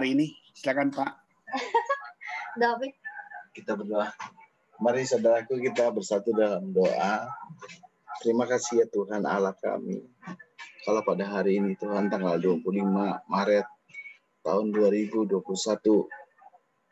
[0.00, 0.32] hari ini.
[0.56, 1.12] Silakan Pak.
[2.62, 2.96] David.
[3.52, 4.08] Kita berdoa.
[4.80, 7.28] Mari saudaraku kita bersatu dalam doa.
[8.24, 10.00] Terima kasih ya Tuhan Allah kami.
[10.88, 12.64] Kalau pada hari ini Tuhan tanggal 25
[13.28, 13.68] Maret
[14.40, 15.36] tahun 2021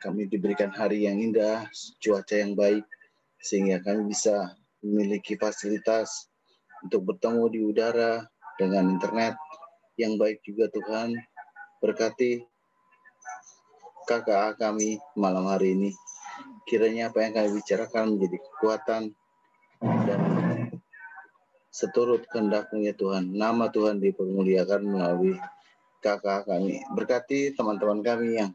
[0.04, 1.64] kami diberikan hari yang indah,
[1.96, 2.84] cuaca yang baik
[3.40, 4.52] sehingga kami bisa
[4.84, 6.27] memiliki fasilitas
[6.84, 8.22] untuk bertemu di udara
[8.58, 9.34] dengan internet
[9.98, 11.18] yang baik juga Tuhan.
[11.78, 12.42] Berkati
[14.06, 15.90] kakak kami malam hari ini.
[16.66, 19.02] Kiranya apa yang kami bicarakan menjadi kekuatan
[19.80, 20.20] dan
[21.68, 23.30] seturut kehendakmu ya Tuhan.
[23.30, 25.38] Nama Tuhan dipermuliakan melalui
[26.02, 26.82] kakak kami.
[26.94, 28.50] Berkati teman-teman kami yang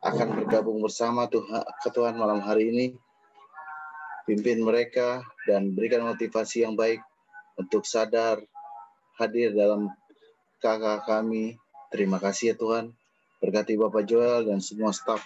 [0.00, 2.86] akan bergabung bersama Tuhan, ke Tuhan malam hari ini.
[4.28, 7.02] Pimpin mereka dan berikan motivasi yang baik
[7.60, 8.40] untuk sadar
[9.20, 9.92] hadir dalam
[10.64, 11.60] kakak kami.
[11.92, 12.96] Terima kasih ya Tuhan.
[13.40, 15.20] Berkati Bapak Joel dan semua staf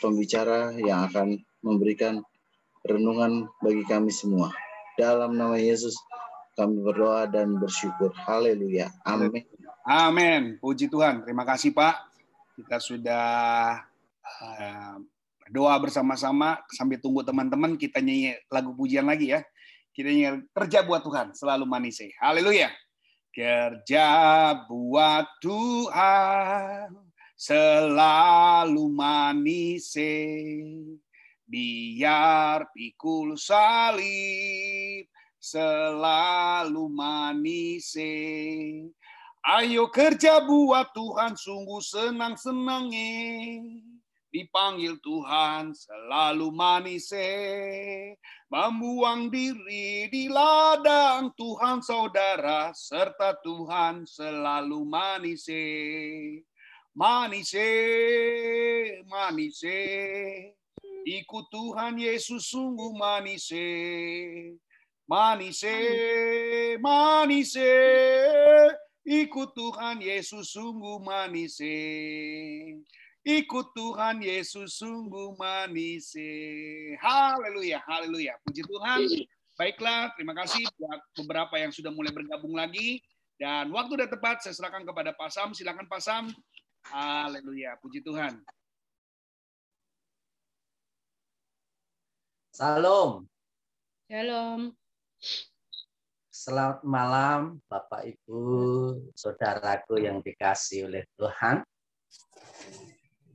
[0.00, 2.20] pembicara yang akan memberikan
[2.84, 4.52] renungan bagi kami semua.
[5.00, 5.96] Dalam nama Yesus
[6.54, 8.12] kami berdoa dan bersyukur.
[8.14, 8.92] Haleluya.
[9.02, 9.42] Amin.
[9.84, 10.42] Amin.
[10.60, 11.24] Puji Tuhan.
[11.24, 12.12] Terima kasih Pak.
[12.54, 13.26] Kita sudah
[14.22, 14.96] uh,
[15.44, 19.42] berdoa bersama-sama sambil tunggu teman-teman kita nyanyi lagu pujian lagi ya.
[19.94, 22.02] Kita nyanyi kerja buat Tuhan selalu manis.
[22.18, 22.66] Haleluya.
[23.30, 24.06] Kerja
[24.66, 26.90] buat Tuhan
[27.38, 29.94] selalu manis.
[31.46, 35.06] Biar pikul salib
[35.38, 37.94] selalu manis.
[39.46, 43.14] Ayo kerja buat Tuhan sungguh senang-senangnya
[44.34, 47.14] dipanggil Tuhan selalu manis
[48.50, 55.46] membuang diri di ladang Tuhan saudara serta Tuhan selalu manis
[56.98, 57.54] manis
[59.06, 59.62] manis
[61.06, 63.54] ikut Tuhan Yesus sungguh manis
[65.06, 65.62] manis
[66.82, 67.54] manis
[69.06, 71.62] ikut Tuhan Yesus sungguh manis
[73.24, 76.12] Ikut Tuhan Yesus sungguh manis.
[77.00, 78.36] Haleluya, haleluya.
[78.44, 79.00] Puji Tuhan.
[79.56, 83.00] Baiklah, terima kasih buat beberapa yang sudah mulai bergabung lagi.
[83.40, 85.56] Dan waktu sudah tepat, saya serahkan kepada Pak Sam.
[85.56, 86.28] Silakan Pak Sam.
[86.92, 88.44] Haleluya, puji Tuhan.
[92.52, 93.24] Salam.
[94.04, 94.76] Shalom.
[96.28, 98.44] Selamat malam, Bapak Ibu,
[99.16, 101.64] saudaraku yang dikasih oleh Tuhan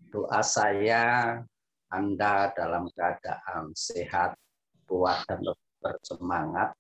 [0.10, 1.38] doa saya
[1.90, 4.38] Anda dalam keadaan sehat,
[4.90, 5.42] kuat, dan
[5.82, 6.74] bersemangat.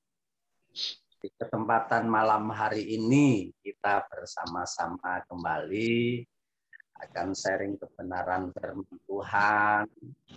[1.19, 6.23] Di kesempatan malam hari ini kita bersama-sama kembali
[6.99, 9.83] akan sharing kebenaran firman Tuhan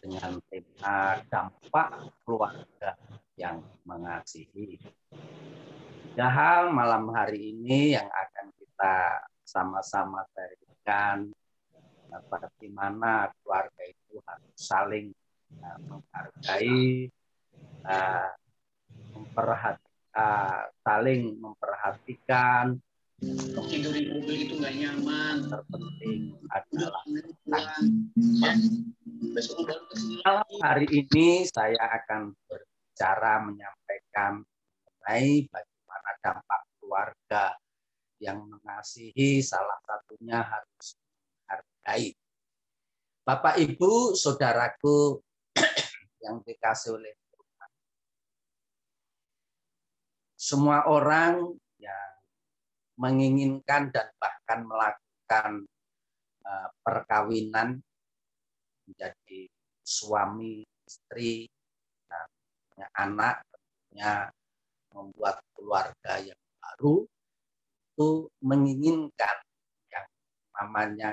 [0.02, 1.88] dengan tema dampak
[2.26, 2.98] keluarga
[3.38, 4.78] yang mengasihi.
[6.12, 6.28] Tiga
[6.68, 8.96] malam hari ini yang akan kita
[9.46, 11.32] sama-sama sharingkan
[12.28, 15.06] bagaimana keluarga itu harus saling
[15.62, 17.08] uh, menghargai,
[17.88, 18.30] uh,
[19.16, 22.76] memperhati, uh, saling memperhatikan.
[23.70, 25.46] Tidur di mobil itu nggak nyaman.
[25.46, 27.02] Terpenting adalah
[30.26, 37.44] Malam hari ini saya akan berbicara menyampaikan mengenai bagaimana dampak keluarga
[38.22, 40.98] yang mengasihi salah satunya harus
[41.82, 42.14] baik.
[43.22, 45.18] Bapak Ibu, saudaraku
[46.24, 47.70] yang dikasih oleh Tuhan.
[50.34, 52.10] Semua orang yang
[52.98, 55.50] menginginkan dan bahkan melakukan
[56.42, 57.78] uh, perkawinan
[58.86, 59.46] menjadi
[59.82, 61.46] suami, istri,
[62.10, 62.26] dan
[62.70, 64.14] punya anak, tentunya
[64.92, 67.06] membuat keluarga yang baru
[67.92, 68.08] itu
[68.40, 69.36] menginginkan
[69.92, 70.06] yang
[70.58, 71.08] namanya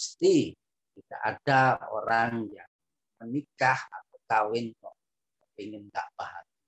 [0.00, 0.56] pasti
[0.96, 2.72] tidak ada orang yang
[3.20, 4.96] menikah atau kawin kok
[5.60, 6.64] ingin nggak bahagia.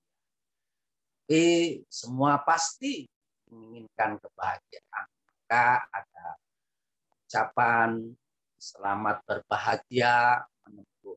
[1.17, 1.45] Tapi
[1.89, 3.09] semua pasti
[3.49, 5.07] menginginkan kebahagiaan.
[5.09, 6.27] Maka ada
[7.25, 8.13] ucapan
[8.61, 11.17] selamat berbahagia menempuh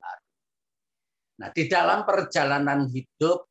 [0.00, 0.28] baru.
[1.36, 3.44] Nah, di dalam perjalanan hidup,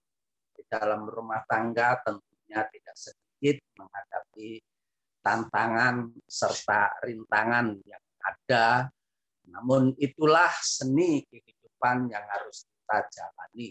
[0.57, 4.70] di dalam rumah tangga tentunya tidak sedikit menghadapi
[5.21, 8.89] tantangan serta rintangan yang ada.
[9.50, 13.69] Namun itulah seni kehidupan yang harus kita jalani.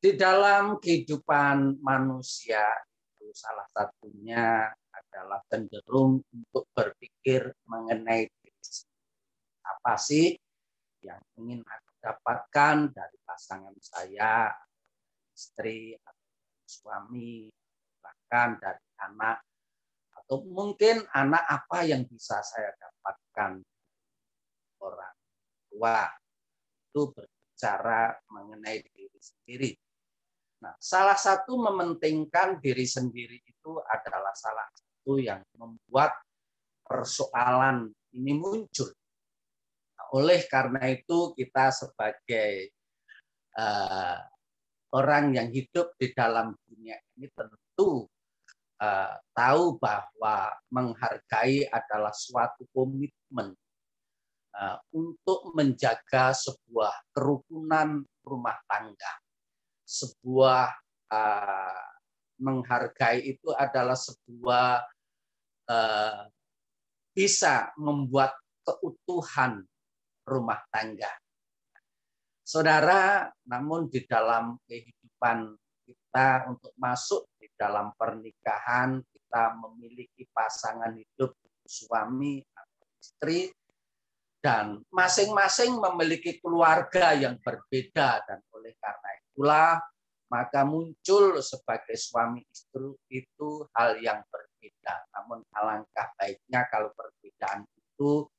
[0.00, 2.64] di dalam kehidupan manusia
[3.20, 4.64] itu salah satunya
[4.96, 8.24] adalah cenderung untuk berpikir mengenai
[9.60, 10.32] apa sih
[11.04, 14.52] yang ingin aku dapatkan dari pasangan saya,
[15.36, 15.96] istri,
[16.64, 17.48] suami,
[18.00, 19.44] bahkan dari anak,
[20.30, 23.66] atau mungkin anak apa yang bisa saya dapatkan
[24.78, 25.16] orang
[25.66, 26.06] tua.
[26.86, 29.70] Itu berbicara mengenai diri sendiri.
[30.62, 36.14] Nah, salah satu mementingkan diri sendiri itu adalah salah satu yang membuat
[36.86, 38.86] persoalan ini muncul.
[39.98, 42.70] Nah, oleh karena itu kita sebagai
[43.58, 44.22] uh,
[44.94, 48.06] orang yang hidup di dalam dunia ini tentu
[48.80, 53.52] uh, tahu bahwa menghargai adalah suatu komitmen
[54.56, 59.12] uh, untuk menjaga sebuah kerukunan rumah tangga
[59.90, 60.70] sebuah
[61.10, 61.84] uh,
[62.38, 64.86] menghargai itu adalah sebuah
[65.66, 66.30] uh,
[67.10, 69.66] bisa membuat keutuhan
[70.22, 71.10] rumah tangga.
[72.46, 75.54] Saudara, namun di dalam kehidupan
[75.86, 77.26] kita untuk masuk
[77.60, 81.36] dalam pernikahan, kita memiliki pasangan hidup
[81.68, 83.52] suami atau istri
[84.40, 89.72] dan masing-masing memiliki keluarga yang berbeda dan oleh karena itulah
[90.32, 95.10] maka muncul sebagai suami istri itu hal yang berbeda.
[95.18, 98.30] Namun alangkah baiknya kalau perbedaan itu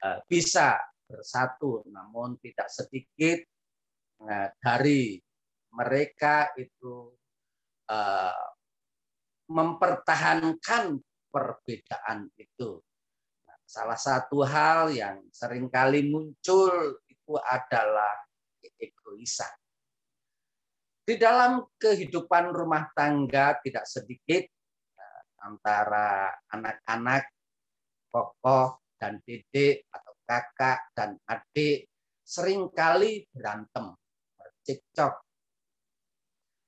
[0.00, 3.38] eh, bisa bersatu, namun tidak sedikit
[4.26, 5.20] eh, dari
[5.76, 7.12] mereka itu
[7.84, 8.55] eh,
[9.46, 10.98] mempertahankan
[11.30, 12.82] perbedaan itu.
[13.46, 18.26] Nah, salah satu hal yang sering kali muncul itu adalah
[18.76, 19.54] egoisan
[21.06, 24.42] di dalam kehidupan rumah tangga tidak sedikit
[24.98, 27.30] eh, antara anak-anak,
[28.10, 31.86] kokoh dan dedek atau kakak dan adik
[32.26, 33.94] sering kali berantem,
[34.34, 35.14] bercekcok.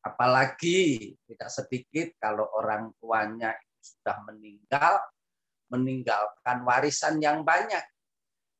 [0.09, 5.05] Apalagi tidak sedikit kalau orang tuanya sudah meninggal,
[5.69, 7.85] meninggalkan warisan yang banyak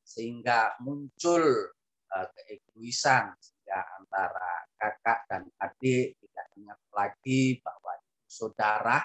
[0.05, 1.73] sehingga muncul
[2.09, 3.33] eh, keegoisan
[3.65, 7.93] ya antara kakak dan adik tidak ingat lagi bahwa
[8.25, 9.01] saudara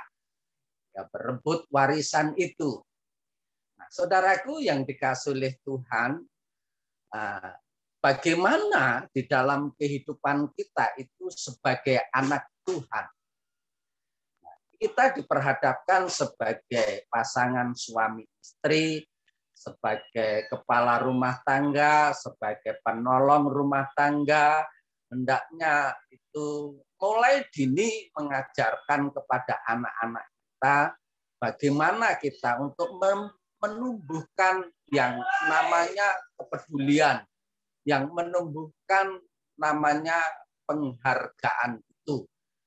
[0.92, 2.80] ya berebut warisan itu.
[3.76, 6.22] Nah, saudaraku yang dikasih oleh Tuhan,
[7.12, 7.52] ah,
[8.04, 13.06] bagaimana di dalam kehidupan kita itu sebagai anak Tuhan.
[14.76, 19.00] Kita diperhadapkan sebagai pasangan suami istri,
[19.56, 24.60] sebagai kepala rumah tangga, sebagai penolong rumah tangga,
[25.08, 30.76] hendaknya itu mulai dini mengajarkan kepada anak-anak kita
[31.40, 33.00] bagaimana kita untuk
[33.60, 35.16] menumbuhkan yang
[35.48, 37.24] namanya kepedulian,
[37.84, 39.20] yang menumbuhkan
[39.60, 40.18] namanya
[40.68, 42.24] penghargaan itu.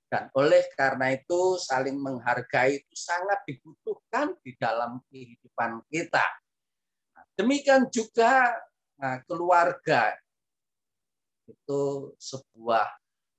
[0.07, 6.23] Dan oleh karena itu saling menghargai itu sangat dibutuhkan di dalam kehidupan kita
[7.37, 8.49] Demikian juga
[8.97, 10.17] nah, keluarga
[11.45, 12.89] itu sebuah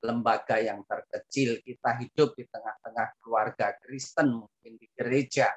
[0.06, 1.58] lembaga yang terkecil.
[1.66, 5.50] Kita hidup di tengah-tengah keluarga Kristen, mungkin di gereja.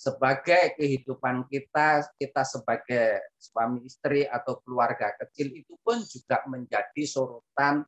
[0.00, 7.84] Sebagai kehidupan kita, kita sebagai suami istri atau keluarga kecil itu pun juga menjadi sorotan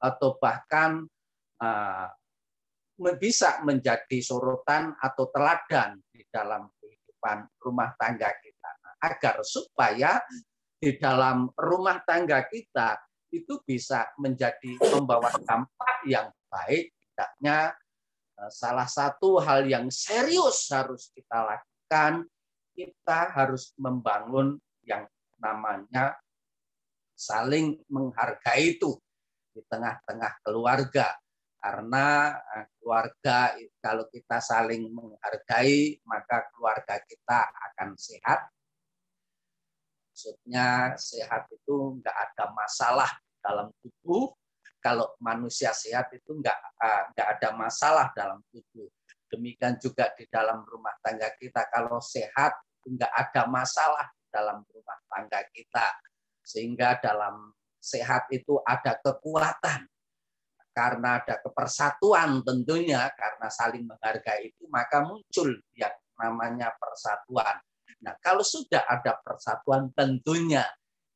[0.00, 1.04] atau bahkan
[1.60, 2.08] uh,
[3.20, 8.96] bisa menjadi sorotan atau teladan di dalam kehidupan rumah tangga kita.
[9.04, 10.16] Agar supaya
[10.80, 12.96] di dalam rumah tangga kita
[13.36, 17.76] itu bisa menjadi membawa dampak yang baik tidaknya
[18.48, 22.24] salah satu hal yang serius harus kita lakukan
[22.72, 24.56] kita harus membangun
[24.88, 25.04] yang
[25.36, 26.16] namanya
[27.12, 28.96] saling menghargai itu
[29.52, 31.12] di tengah-tengah keluarga
[31.60, 33.52] karena eh, keluarga
[33.84, 38.48] kalau kita saling menghargai maka keluarga kita akan sehat
[40.20, 43.08] Maksudnya sehat itu nggak ada masalah
[43.40, 44.28] dalam tubuh.
[44.80, 48.88] Kalau manusia sehat itu nggak ah, nggak ada masalah dalam tubuh.
[49.30, 51.68] Demikian juga di dalam rumah tangga kita.
[51.70, 55.86] Kalau sehat nggak ada masalah dalam rumah tangga kita.
[56.42, 59.86] Sehingga dalam sehat itu ada kekuatan.
[60.70, 67.58] Karena ada kepersatuan tentunya, karena saling menghargai itu, maka muncul yang namanya persatuan
[68.00, 70.64] Nah, kalau sudah ada persatuan tentunya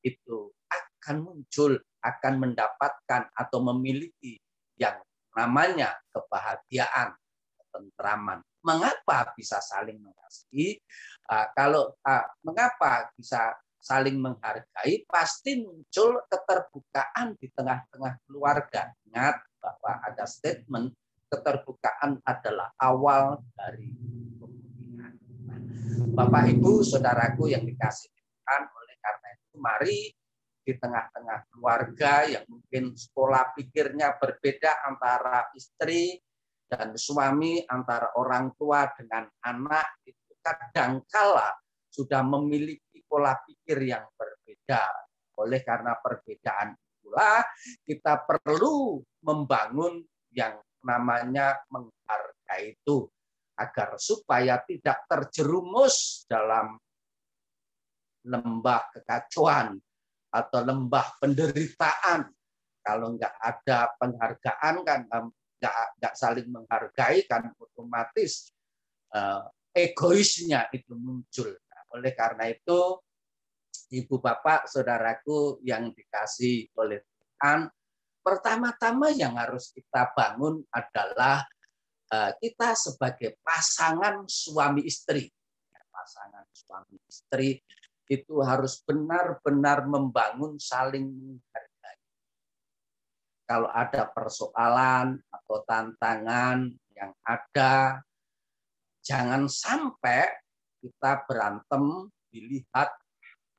[0.04, 4.36] itu akan muncul, akan mendapatkan atau memiliki
[4.76, 5.00] yang
[5.32, 7.16] namanya kebahagiaan,
[7.56, 8.44] ketentraman.
[8.64, 10.80] Mengapa bisa saling mengasihi?
[11.28, 18.88] Uh, kalau uh, mengapa bisa saling menghargai, pasti muncul keterbukaan di tengah-tengah keluarga.
[19.08, 20.96] Ingat bahwa ada statement
[21.28, 23.92] keterbukaan adalah awal dari
[24.40, 25.14] kemuliaan.
[26.16, 29.98] Bapak Ibu, saudaraku yang dikasih Tuhan, oleh karena itu mari
[30.64, 36.16] di tengah-tengah keluarga yang mungkin sekolah pikirnya berbeda antara istri
[36.64, 41.52] dan suami, antara orang tua dengan anak, itu kadangkala
[41.92, 44.88] sudah memiliki pola pikir yang berbeda.
[45.38, 47.44] Oleh karena perbedaan itulah
[47.84, 50.00] kita perlu membangun
[50.32, 53.06] yang namanya menghargai itu
[53.54, 56.74] agar supaya tidak terjerumus dalam
[58.24, 59.78] lembah kekacauan
[60.34, 62.26] atau lembah penderitaan.
[62.82, 68.50] Kalau nggak ada penghargaan kan nggak, nggak saling menghargai kan otomatis
[69.14, 71.48] uh, egoisnya itu muncul.
[71.48, 72.98] Nah, oleh karena itu
[73.94, 77.70] ibu bapak saudaraku yang dikasih oleh Tuhan
[78.20, 81.46] pertama-tama yang harus kita bangun adalah
[82.12, 85.30] uh, kita sebagai pasangan suami istri
[85.94, 87.62] pasangan suami istri
[88.08, 91.98] itu harus benar-benar membangun saling menghargai.
[93.44, 98.00] Kalau ada persoalan atau tantangan yang ada,
[99.04, 100.28] jangan sampai
[100.80, 102.92] kita berantem dilihat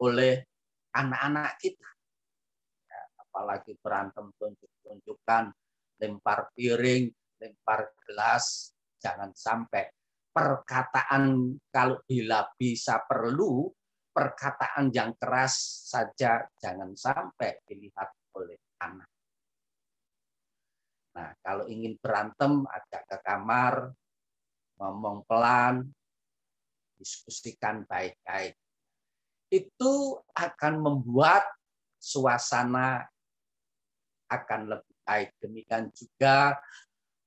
[0.01, 0.45] oleh
[0.93, 1.89] anak-anak kita.
[2.89, 5.43] Ya, apalagi berantem tunjuk-tunjukkan,
[6.01, 7.09] lempar piring,
[7.41, 9.89] lempar gelas, jangan sampai
[10.35, 13.71] perkataan kalau bila bisa perlu
[14.15, 15.59] perkataan yang keras
[15.91, 19.11] saja jangan sampai dilihat oleh anak.
[21.19, 23.91] Nah, kalau ingin berantem, ajak ke kamar,
[24.79, 25.83] ngomong pelan,
[26.95, 28.55] diskusikan baik-baik.
[29.51, 31.43] Itu akan membuat
[31.99, 33.03] suasana
[34.31, 35.29] akan lebih baik.
[35.43, 36.55] Demikian juga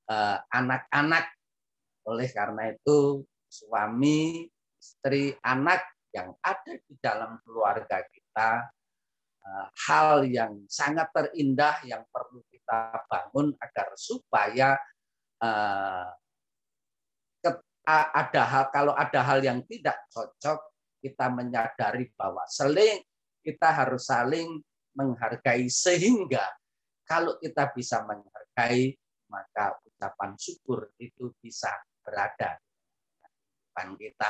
[0.09, 1.25] eh, anak-anak.
[2.09, 8.65] Oleh karena itu, suami, istri, anak yang ada di dalam keluarga kita,
[9.45, 14.77] eh, hal yang sangat terindah yang perlu kita bangun agar supaya
[15.39, 16.09] eh,
[17.89, 20.61] ada hal kalau ada hal yang tidak cocok
[21.01, 23.01] kita menyadari bahwa seling
[23.41, 24.61] kita harus saling
[24.93, 26.43] menghargai sehingga
[27.01, 28.93] kalau kita bisa menghargai
[29.29, 31.73] maka ucapan syukur itu bisa
[32.05, 34.29] berada di depan kita.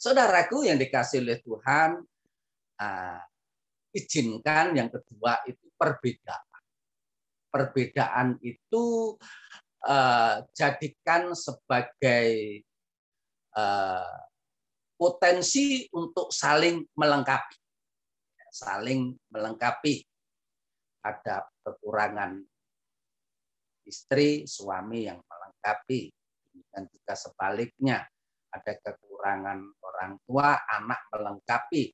[0.00, 2.00] Saudaraku yang dikasih oleh Tuhan,
[2.80, 3.20] uh,
[3.92, 6.60] izinkan yang kedua itu perbedaan.
[7.52, 9.12] Perbedaan itu
[9.84, 12.64] uh, jadikan sebagai
[13.60, 14.16] uh,
[14.96, 17.60] potensi untuk saling melengkapi.
[18.48, 20.00] Saling melengkapi.
[21.04, 22.40] Ada kekurangan
[23.84, 26.08] istri, suami yang melengkapi.
[26.72, 28.08] Dan juga sebaliknya,
[28.50, 29.58] ada kekurangan
[30.00, 31.92] orang tua, anak melengkapi.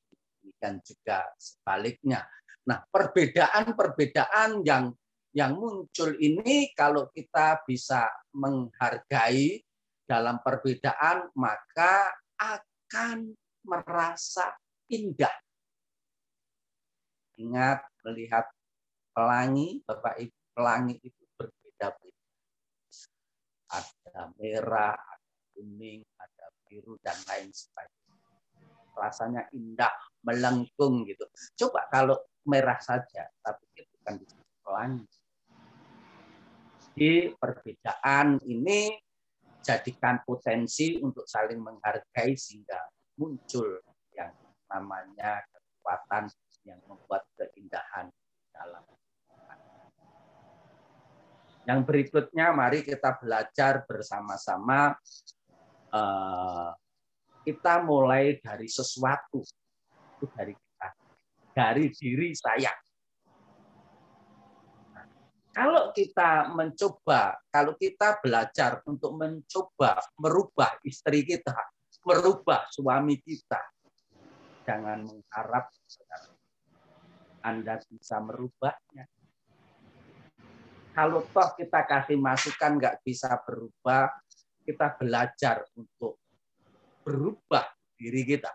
[0.62, 2.22] Dan juga sebaliknya.
[2.70, 4.94] Nah, perbedaan-perbedaan yang
[5.34, 9.60] yang muncul ini kalau kita bisa menghargai
[10.06, 13.34] dalam perbedaan maka akan
[13.66, 14.54] merasa
[14.88, 15.34] indah.
[17.36, 18.48] Ingat melihat
[19.12, 22.24] pelangi, Bapak Ibu, pelangi itu berbeda-beda.
[23.76, 26.00] Ada merah, ada kuning,
[26.76, 28.20] biru dan lain sebagainya.
[28.92, 31.24] Rasanya indah, melengkung gitu.
[31.56, 34.20] Coba kalau merah saja, tapi itu kan
[34.60, 35.08] pelangi.
[36.92, 38.92] Jadi perbedaan ini
[39.64, 42.84] jadikan potensi untuk saling menghargai sehingga
[43.16, 43.80] muncul
[44.12, 44.36] yang
[44.68, 46.28] namanya kekuatan
[46.68, 48.12] yang membuat keindahan
[48.52, 48.84] dalam
[51.66, 54.94] yang berikutnya mari kita belajar bersama-sama
[55.96, 56.70] Eh,
[57.46, 59.40] kita mulai dari sesuatu.
[60.18, 60.88] Itu dari kita.
[61.56, 62.72] Dari diri saya.
[64.92, 65.06] Nah,
[65.54, 71.56] kalau kita mencoba kalau kita belajar untuk mencoba merubah istri kita
[72.04, 73.58] merubah suami kita
[74.68, 75.70] jangan mengharap
[77.46, 79.06] anda bisa merubahnya.
[80.90, 84.10] Kalau toh kita kasih masukan nggak bisa berubah
[84.66, 86.18] kita belajar untuk
[87.06, 88.50] berubah diri kita.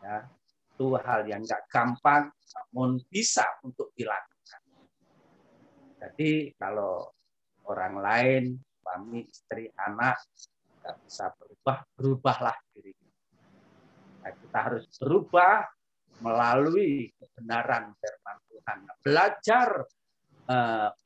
[0.00, 0.24] Ya,
[0.74, 4.60] itu hal yang nggak gampang, namun bisa untuk dilakukan.
[6.00, 7.12] Jadi kalau
[7.68, 8.44] orang lain,
[8.80, 10.16] suami, istri, anak,
[10.80, 12.92] nggak bisa berubah, berubahlah diri.
[14.24, 15.64] Nah, kita harus berubah
[16.20, 18.78] melalui kebenaran firman Tuhan.
[19.04, 19.68] Belajar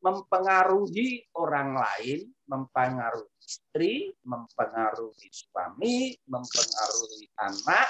[0.02, 7.88] mempengaruhi orang lain, mempengaruhi istri, mempengaruhi suami, mempengaruhi anak,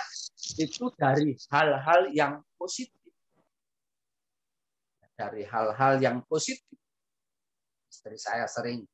[0.61, 3.12] itu dari hal-hal yang positif.
[5.17, 6.78] Dari hal-hal yang positif.
[7.88, 8.85] Istri saya sering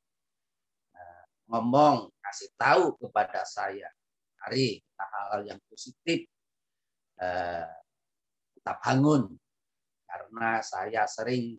[0.95, 3.91] uh, ngomong, kasih tahu kepada saya,
[4.41, 6.25] hari hal-hal yang positif.
[8.55, 9.31] Kita bangun
[10.03, 11.55] karena saya sering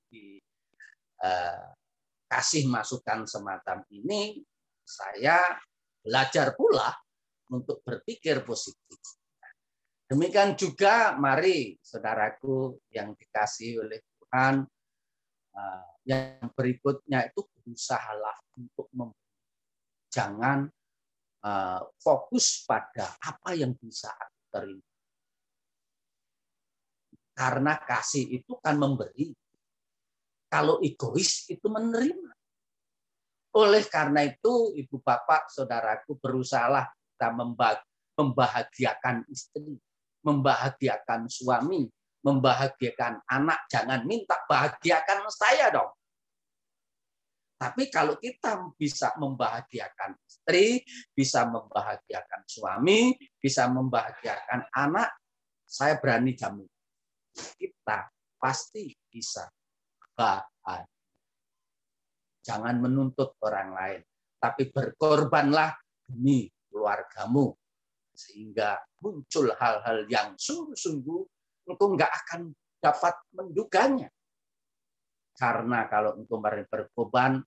[1.16, 4.44] dikasih masukan semacam ini
[4.86, 5.42] saya
[6.06, 6.94] belajar pula
[7.50, 8.98] untuk berpikir positif.
[10.06, 14.62] Demikian juga mari saudaraku yang dikasih oleh Tuhan
[15.50, 19.10] eh, yang berikutnya itu berusahalah untuk mem
[20.06, 20.70] jangan
[21.42, 24.86] eh, fokus pada apa yang bisa aku terima.
[27.36, 29.34] Karena kasih itu kan memberi.
[30.46, 32.32] Kalau egois itu menerima.
[33.56, 37.32] Oleh karena itu, ibu bapak, saudaraku, berusahalah kita
[38.20, 39.80] membahagiakan istri,
[40.20, 41.88] membahagiakan suami,
[42.20, 43.64] membahagiakan anak.
[43.72, 45.88] Jangan minta bahagiakan saya dong.
[47.56, 50.84] Tapi kalau kita bisa membahagiakan istri,
[51.16, 55.16] bisa membahagiakan suami, bisa membahagiakan anak,
[55.64, 56.68] saya berani jamin.
[57.32, 59.48] Kita pasti bisa
[62.46, 64.00] Jangan menuntut orang lain,
[64.38, 65.74] tapi berkorbanlah
[66.06, 67.50] demi keluargamu.
[68.14, 71.20] Sehingga muncul hal-hal yang sungguh-sungguh
[71.66, 74.08] engkau nggak akan dapat menduganya.
[75.36, 77.42] Karena kalau engkau berkorban,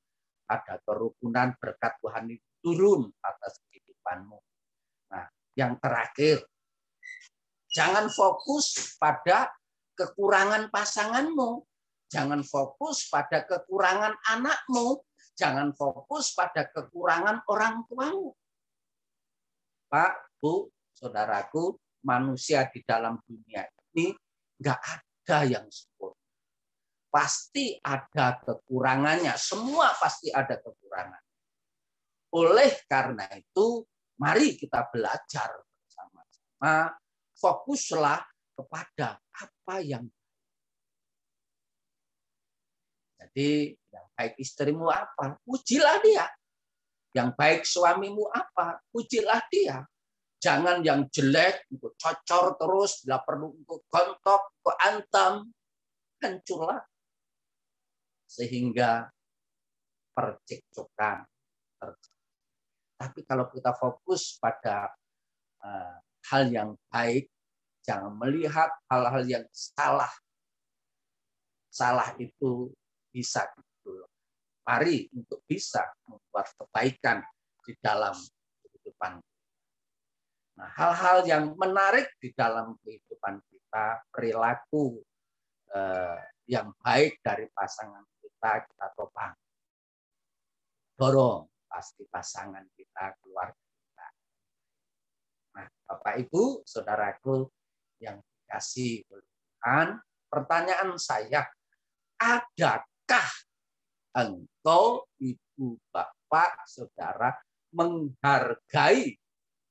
[0.45, 4.37] ada kerukunan berkat Tuhan itu turun atas kehidupanmu.
[5.15, 6.43] Nah, yang terakhir,
[7.71, 9.47] jangan fokus pada
[9.95, 11.68] kekurangan pasanganmu,
[12.09, 15.05] Jangan fokus pada kekurangan anakmu.
[15.37, 18.33] Jangan fokus pada kekurangan orang tuamu.
[19.87, 24.11] Pak, Bu, saudaraku, manusia di dalam dunia ini
[24.59, 26.19] nggak ada yang sempurna.
[27.09, 29.33] Pasti ada kekurangannya.
[29.39, 31.23] Semua pasti ada kekurangan.
[32.37, 33.81] Oleh karena itu,
[34.21, 36.93] mari kita belajar bersama-sama.
[37.33, 38.21] Fokuslah
[38.53, 40.05] kepada apa yang
[43.19, 45.35] Jadi yang baik istrimu apa?
[45.43, 46.25] Pujilah dia.
[47.11, 48.79] Yang baik suamimu apa?
[48.95, 49.83] Pujilah dia.
[50.39, 55.33] Jangan yang jelek, untuk cocor terus, bila perlu untuk gontok, untuk antam,
[56.23, 56.79] hancurlah.
[58.23, 59.11] Sehingga
[60.15, 61.27] percekcokan
[62.99, 64.91] Tapi kalau kita fokus pada
[65.63, 65.95] uh,
[66.27, 67.31] hal yang baik,
[67.83, 70.11] jangan melihat hal-hal yang salah.
[71.71, 72.75] Salah itu
[73.09, 74.05] bisa gitu
[74.69, 77.25] Mari untuk bisa membuat kebaikan
[77.65, 78.13] di dalam
[78.61, 79.17] kehidupan.
[80.61, 85.01] Nah, hal-hal yang menarik di dalam kehidupan kita, perilaku
[85.73, 89.33] eh, yang baik dari pasangan kita, kita topang.
[90.93, 94.07] Dorong pasti pasangan kita, keluarga kita.
[95.57, 97.49] Nah, Bapak Ibu, saudaraku
[98.05, 99.97] yang dikasih Tuhan,
[100.29, 101.45] pertanyaan saya,
[102.19, 103.33] ada Apakah
[104.21, 107.33] engkau, ibu, bapak, saudara,
[107.73, 109.17] menghargai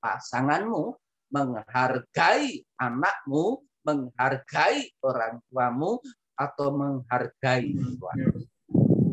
[0.02, 0.98] pasanganmu,
[1.30, 6.02] menghargai anakmu, menghargai orang tuamu,
[6.34, 8.18] atau menghargai Tuhan?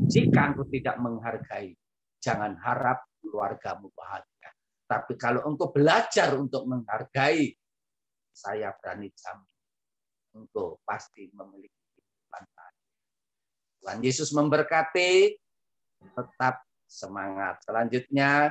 [0.10, 1.78] Jika engkau tidak menghargai,
[2.18, 4.50] jangan harap keluargamu bahagia.
[4.90, 7.54] Tapi kalau engkau belajar untuk menghargai,
[8.34, 9.54] saya berani jamin,
[10.34, 11.75] engkau pasti memiliki
[13.86, 15.38] Tuhan Yesus memberkati.
[16.17, 17.62] Tetap semangat.
[17.62, 18.50] Selanjutnya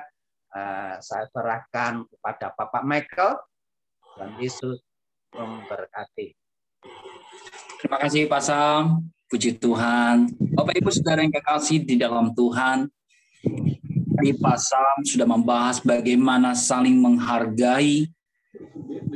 [0.55, 3.43] uh, saya serahkan kepada Bapak Michael.
[4.15, 4.79] Tuhan Yesus
[5.35, 6.39] memberkati.
[7.83, 9.11] Terima kasih Pak Sam.
[9.27, 10.31] Puji Tuhan.
[10.55, 12.87] Bapak Ibu Saudara yang kekasih di dalam Tuhan.
[14.15, 18.07] Tadi Pak Sam sudah membahas bagaimana saling menghargai.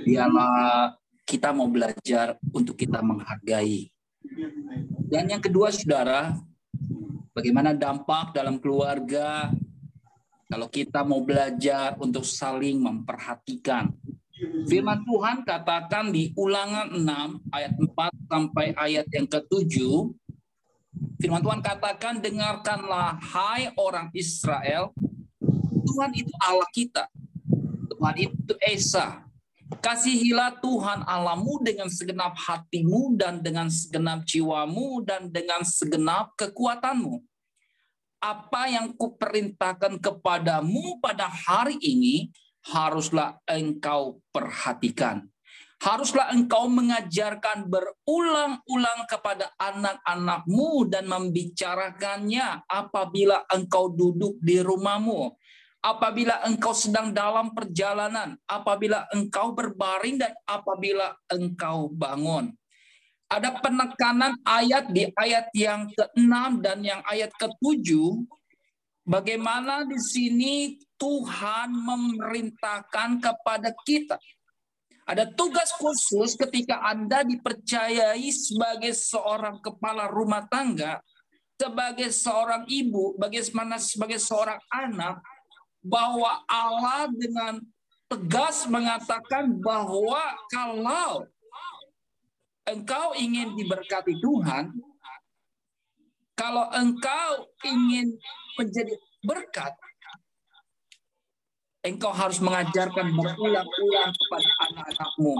[0.03, 3.95] Biarlah kita mau belajar untuk kita menghargai.
[5.09, 6.37] Dan yang kedua, saudara,
[7.33, 9.49] bagaimana dampak dalam keluarga
[10.49, 13.89] kalau kita mau belajar untuk saling memperhatikan.
[14.69, 19.75] Firman Tuhan katakan di ulangan 6 ayat 4 sampai ayat yang ke-7,
[21.19, 24.95] Firman Tuhan katakan, dengarkanlah hai orang Israel,
[25.89, 27.11] Tuhan itu Allah kita.
[27.91, 29.28] Tuhan itu Esa.
[29.69, 37.21] Kasihilah Tuhan Allahmu dengan segenap hatimu dan dengan segenap jiwamu dan dengan segenap kekuatanmu.
[38.17, 42.33] Apa yang kuperintahkan kepadamu pada hari ini
[42.65, 45.29] haruslah engkau perhatikan.
[45.79, 55.39] Haruslah engkau mengajarkan berulang-ulang kepada anak-anakmu dan membicarakannya apabila engkau duduk di rumahmu
[55.83, 62.51] apabila engkau sedang dalam perjalanan, apabila engkau berbaring dan apabila engkau bangun.
[63.29, 67.93] Ada penekanan ayat di ayat yang ke-6 dan yang ayat ke-7
[69.05, 70.55] bagaimana di sini
[70.97, 74.17] Tuhan memerintahkan kepada kita.
[75.09, 81.01] Ada tugas khusus ketika Anda dipercayai sebagai seorang kepala rumah tangga,
[81.57, 85.25] sebagai seorang ibu, bagaimana sebagai seorang anak,
[85.89, 87.65] bahwa Allah dengan
[88.09, 90.23] tegas mengatakan bahwa
[90.53, 91.25] kalau
[92.69, 94.73] engkau ingin diberkati Tuhan,
[96.37, 98.15] kalau engkau ingin
[98.61, 99.73] menjadi berkat,
[101.85, 105.35] engkau harus mengajarkan berulang-ulang kepada anak-anakmu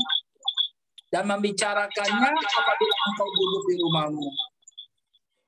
[1.09, 4.29] dan membicarakannya apabila engkau duduk di rumahmu.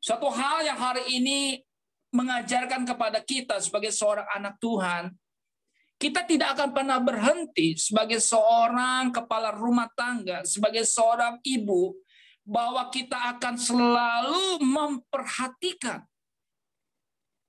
[0.00, 1.60] Suatu hal yang hari ini
[2.10, 5.14] mengajarkan kepada kita sebagai seorang anak Tuhan,
[6.00, 11.92] kita tidak akan pernah berhenti sebagai seorang kepala rumah tangga, sebagai seorang ibu,
[12.40, 16.00] bahwa kita akan selalu memperhatikan.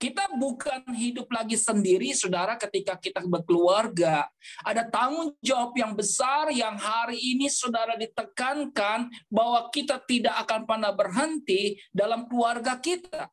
[0.02, 4.26] Kita bukan hidup lagi sendiri, saudara, ketika kita berkeluarga.
[4.66, 10.90] Ada tanggung jawab yang besar yang hari ini saudara ditekankan bahwa kita tidak akan pernah
[10.90, 13.30] berhenti dalam keluarga kita.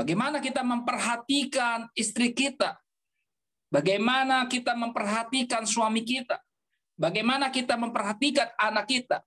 [0.00, 2.80] Bagaimana kita memperhatikan istri kita?
[3.68, 6.40] Bagaimana kita memperhatikan suami kita?
[6.96, 9.20] Bagaimana kita memperhatikan anak kita?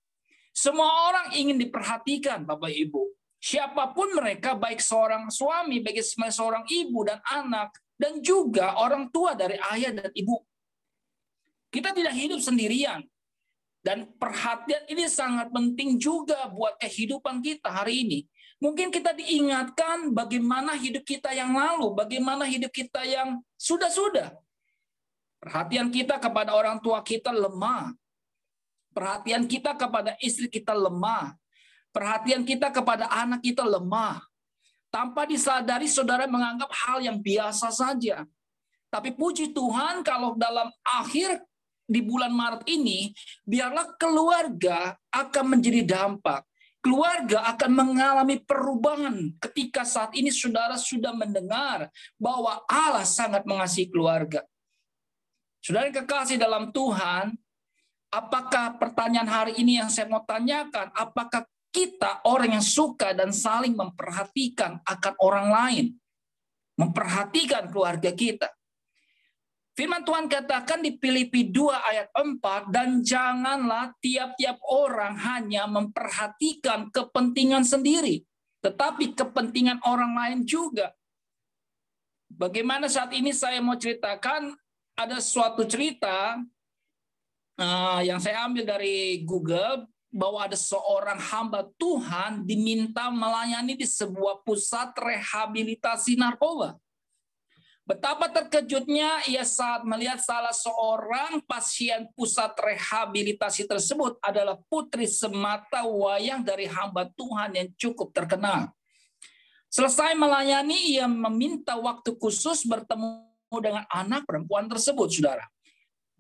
[0.49, 3.05] Semua orang ingin diperhatikan, Bapak Ibu.
[3.37, 6.01] Siapa pun mereka, baik seorang suami, baik
[6.33, 10.41] seorang ibu dan anak, dan juga orang tua dari ayah dan ibu.
[11.69, 13.05] Kita tidak hidup sendirian.
[13.83, 18.19] Dan perhatian ini sangat penting juga buat kehidupan kita hari ini.
[18.63, 24.31] Mungkin kita diingatkan bagaimana hidup kita yang lalu, bagaimana hidup kita yang sudah-sudah.
[25.43, 27.91] Perhatian kita kepada orang tua kita lemah.
[28.95, 31.35] Perhatian kita kepada istri kita lemah.
[31.91, 34.23] Perhatian kita kepada anak kita lemah.
[34.87, 38.23] Tanpa disadari saudara menganggap hal yang biasa saja.
[38.87, 41.43] Tapi puji Tuhan kalau dalam akhir
[41.83, 43.11] di bulan Maret ini,
[43.43, 46.47] biarlah keluarga akan menjadi dampak
[46.83, 51.87] keluarga akan mengalami perubahan ketika saat ini saudara sudah mendengar
[52.19, 54.43] bahwa Allah sangat mengasihi keluarga.
[55.63, 57.39] Saudara kekasih dalam Tuhan,
[58.11, 63.71] apakah pertanyaan hari ini yang saya mau tanyakan, apakah kita orang yang suka dan saling
[63.71, 65.85] memperhatikan akan orang lain?
[66.75, 68.51] Memperhatikan keluarga kita.
[69.73, 77.65] Firman Tuhan katakan di Filipi 2 ayat 4, dan janganlah tiap-tiap orang hanya memperhatikan kepentingan
[77.65, 78.21] sendiri,
[78.61, 80.93] tetapi kepentingan orang lain juga.
[82.29, 84.53] Bagaimana saat ini saya mau ceritakan,
[84.93, 86.37] ada suatu cerita
[87.57, 94.45] uh, yang saya ambil dari Google, bahwa ada seorang hamba Tuhan diminta melayani di sebuah
[94.45, 96.77] pusat rehabilitasi narkoba.
[97.83, 106.47] Betapa terkejutnya ia saat melihat salah seorang pasien pusat rehabilitasi tersebut adalah putri semata wayang
[106.47, 108.71] dari hamba Tuhan yang cukup terkenal.
[109.67, 113.27] Selesai melayani, ia meminta waktu khusus bertemu
[113.59, 115.43] dengan anak perempuan tersebut, saudara.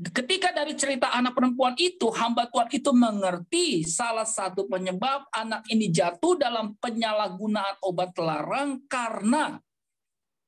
[0.03, 5.87] Ketika dari cerita anak perempuan itu, hamba Tuhan itu mengerti salah satu penyebab anak ini
[5.87, 9.63] jatuh dalam penyalahgunaan obat terlarang karena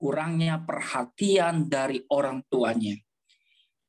[0.05, 2.93] kurangnya perhatian dari orang tuanya.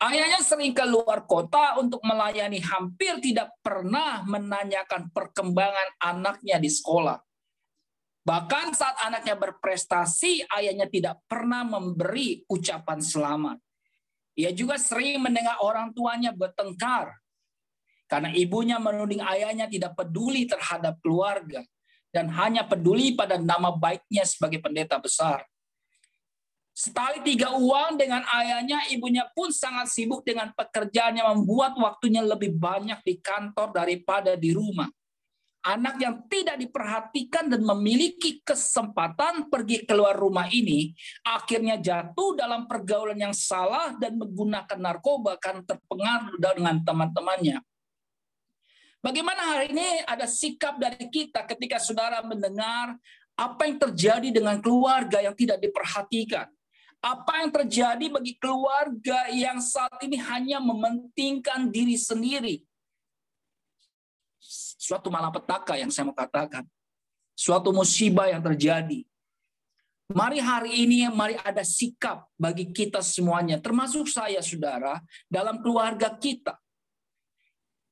[0.00, 7.20] Ayahnya sering keluar kota untuk melayani, hampir tidak pernah menanyakan perkembangan anaknya di sekolah.
[8.24, 13.60] Bahkan saat anaknya berprestasi, ayahnya tidak pernah memberi ucapan selamat.
[14.40, 17.12] Ia juga sering mendengar orang tuanya bertengkar
[18.08, 21.60] karena ibunya menuding ayahnya tidak peduli terhadap keluarga
[22.08, 25.44] dan hanya peduli pada nama baiknya sebagai pendeta besar.
[26.76, 32.52] Setali tiga uang dengan ayahnya, ibunya pun sangat sibuk dengan pekerjaan yang membuat waktunya lebih
[32.52, 34.92] banyak di kantor daripada di rumah.
[35.66, 40.94] anak yang tidak diperhatikan dan memiliki kesempatan pergi keluar rumah ini
[41.26, 47.58] akhirnya jatuh dalam pergaulan yang salah dan menggunakan narkoba karena terpengaruh dengan teman-temannya.
[49.02, 52.94] Bagaimana hari ini ada sikap dari kita ketika saudara mendengar
[53.34, 56.46] apa yang terjadi dengan keluarga yang tidak diperhatikan?
[57.06, 62.66] Apa yang terjadi bagi keluarga yang saat ini hanya mementingkan diri sendiri?
[64.86, 66.62] suatu malapetaka yang saya mau katakan.
[67.36, 69.04] Suatu musibah yang terjadi.
[70.06, 76.54] Mari hari ini, mari ada sikap bagi kita semuanya, termasuk saya, saudara, dalam keluarga kita.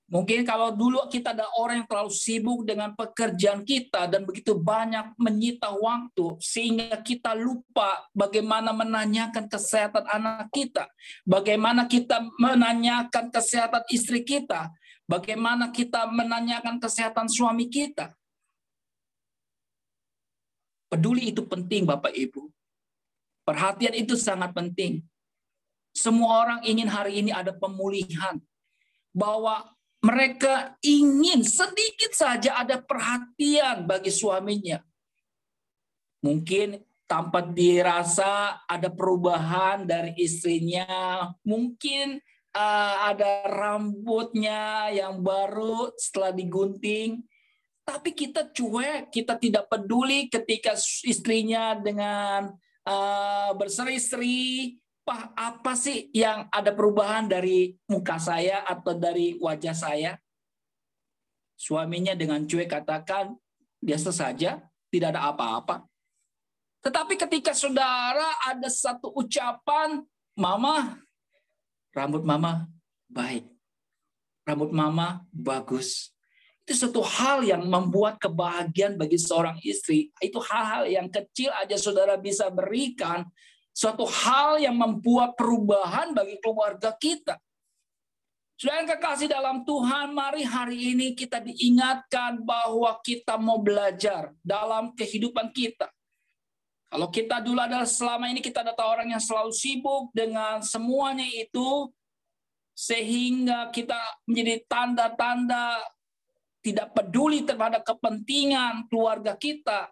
[0.05, 5.17] Mungkin kalau dulu kita ada orang yang terlalu sibuk dengan pekerjaan kita dan begitu banyak
[5.17, 10.87] menyita waktu sehingga kita lupa bagaimana menanyakan kesehatan anak kita,
[11.25, 14.69] bagaimana kita menanyakan kesehatan istri kita,
[15.05, 18.17] Bagaimana kita menanyakan kesehatan suami kita?
[20.89, 22.49] Peduli itu penting, Bapak Ibu.
[23.45, 25.05] Perhatian itu sangat penting.
[25.93, 28.41] Semua orang ingin hari ini ada pemulihan.
[29.13, 29.74] Bahwa
[30.05, 34.85] mereka ingin sedikit saja ada perhatian bagi suaminya.
[36.21, 36.77] Mungkin
[37.09, 40.85] tanpa dirasa ada perubahan dari istrinya.
[41.49, 42.21] Mungkin
[42.53, 47.25] uh, ada rambutnya yang baru setelah digunting.
[47.85, 52.53] Tapi kita cuek, kita tidak peduli ketika istrinya dengan
[52.89, 54.77] uh, berseri-seri.
[55.05, 60.17] Pak, apa sih yang ada perubahan dari muka saya atau dari wajah saya?
[61.61, 63.37] Suaminya dengan cuek katakan,
[63.85, 65.85] biasa saja, tidak ada apa-apa.
[66.81, 70.01] Tetapi ketika saudara ada satu ucapan,
[70.35, 71.05] Mama,
[71.95, 72.67] Rambut mama
[73.07, 73.47] baik.
[74.43, 76.11] Rambut mama bagus.
[76.67, 80.11] Itu satu hal yang membuat kebahagiaan bagi seorang istri.
[80.19, 83.31] Itu hal-hal yang kecil aja saudara bisa berikan.
[83.75, 87.35] Suatu hal yang membuat perubahan bagi keluarga kita.
[88.63, 95.51] Yang kekasih dalam Tuhan, mari hari ini kita diingatkan bahwa kita mau belajar dalam kehidupan
[95.51, 95.91] kita.
[96.87, 101.91] Kalau kita dulu adalah selama ini kita ada orang yang selalu sibuk dengan semuanya itu
[102.79, 103.99] sehingga kita
[104.31, 105.83] menjadi tanda-tanda
[106.63, 109.91] tidak peduli terhadap kepentingan keluarga kita.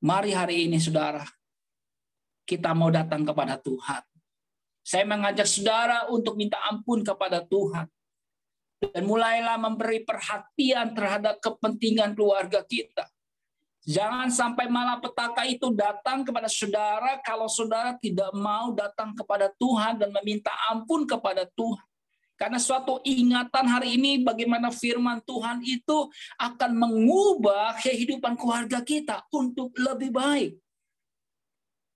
[0.00, 1.28] Mari hari ini saudara,
[2.46, 4.02] kita mau datang kepada Tuhan.
[4.86, 7.90] Saya mengajak saudara untuk minta ampun kepada Tuhan.
[8.76, 13.08] Dan mulailah memberi perhatian terhadap kepentingan keluarga kita.
[13.86, 20.10] Jangan sampai malapetaka itu datang kepada saudara kalau saudara tidak mau datang kepada Tuhan dan
[20.10, 21.86] meminta ampun kepada Tuhan.
[22.36, 29.72] Karena suatu ingatan hari ini bagaimana firman Tuhan itu akan mengubah kehidupan keluarga kita untuk
[29.78, 30.52] lebih baik.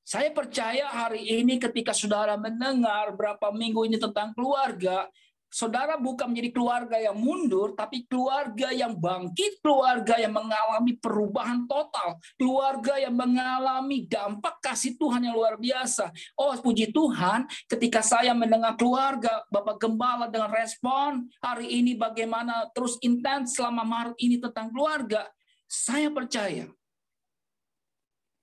[0.05, 5.07] Saya percaya hari ini ketika saudara mendengar berapa minggu ini tentang keluarga,
[5.51, 12.17] saudara bukan menjadi keluarga yang mundur, tapi keluarga yang bangkit, keluarga yang mengalami perubahan total,
[12.39, 16.15] keluarga yang mengalami dampak kasih Tuhan yang luar biasa.
[16.39, 22.97] Oh, puji Tuhan, ketika saya mendengar keluarga Bapak Gembala dengan respon hari ini bagaimana terus
[23.03, 25.27] intens selama Maret ini tentang keluarga,
[25.67, 26.71] saya percaya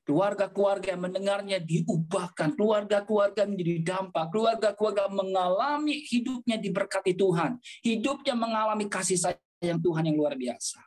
[0.08, 9.20] Keluarga-keluarga yang mendengarnya diubahkan, keluarga-keluarga menjadi dampak, keluarga-keluarga mengalami hidupnya diberkati Tuhan, hidupnya mengalami kasih
[9.20, 10.80] sayang Tuhan yang luar biasa.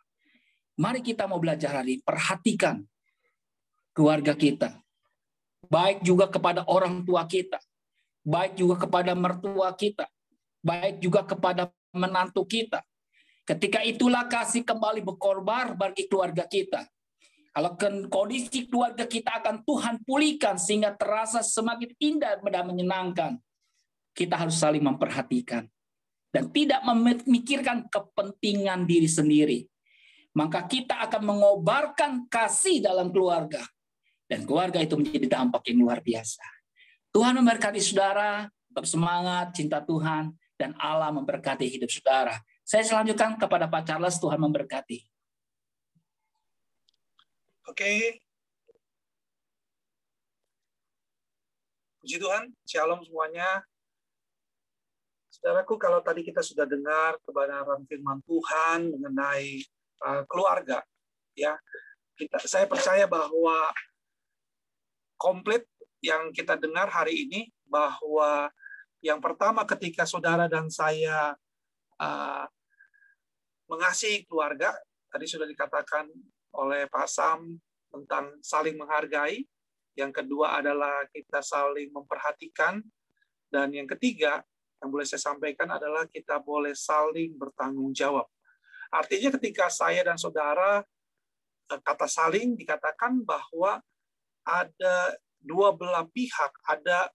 [0.81, 2.81] Mari kita mau belajar hari, perhatikan
[3.93, 4.81] keluarga kita.
[5.69, 7.61] Baik juga kepada orang tua kita,
[8.25, 10.09] baik juga kepada mertua kita,
[10.65, 12.81] baik juga kepada menantu kita.
[13.45, 16.89] Ketika itulah kasih kembali berkorban bagi keluarga kita
[17.51, 17.75] kalau
[18.07, 23.33] kondisi keluarga kita akan Tuhan pulihkan sehingga terasa semakin indah dan menyenangkan.
[24.15, 25.67] Kita harus saling memperhatikan
[26.31, 29.61] dan tidak memikirkan kepentingan diri sendiri.
[30.31, 33.67] Maka kita akan mengobarkan kasih dalam keluarga.
[34.31, 36.47] Dan keluarga itu menjadi dampak yang luar biasa.
[37.11, 42.39] Tuhan memberkati saudara, tetap semangat, cinta Tuhan, dan Allah memberkati hidup saudara.
[42.63, 45.03] Saya selanjutkan kepada Pak Charles, Tuhan memberkati.
[47.71, 48.19] Oke.
[52.03, 53.63] Puji Tuhan, Shalom semuanya.
[55.31, 59.63] Saudaraku, kalau tadi kita sudah dengar kebenaran firman Tuhan mengenai
[60.03, 60.83] uh, keluarga,
[61.39, 61.55] ya,
[62.19, 63.71] kita, saya percaya bahwa
[65.15, 65.63] komplit
[66.03, 68.51] yang kita dengar hari ini bahwa
[68.99, 71.39] yang pertama ketika saudara dan saya
[72.03, 72.45] uh,
[73.71, 74.75] mengasihi keluarga,
[75.07, 76.11] tadi sudah dikatakan
[76.55, 77.59] oleh Pak Sam
[77.91, 79.45] tentang saling menghargai.
[79.99, 82.81] Yang kedua adalah kita saling memperhatikan.
[83.51, 84.41] Dan yang ketiga,
[84.79, 88.25] yang boleh saya sampaikan adalah kita boleh saling bertanggung jawab.
[88.91, 90.83] Artinya ketika saya dan saudara
[91.71, 93.79] eh, kata saling dikatakan bahwa
[94.43, 94.97] ada
[95.41, 97.09] dua belah pihak, ada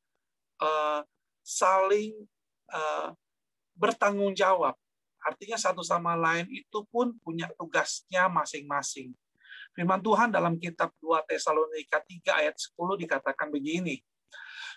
[0.62, 1.02] uh,
[1.46, 2.14] saling
[2.74, 3.14] uh,
[3.78, 4.74] bertanggung jawab.
[5.26, 9.14] Artinya satu sama lain itu pun punya tugasnya masing-masing.
[9.76, 14.00] Firman Tuhan dalam kitab 2 Tesalonika 3 ayat 10 dikatakan begini.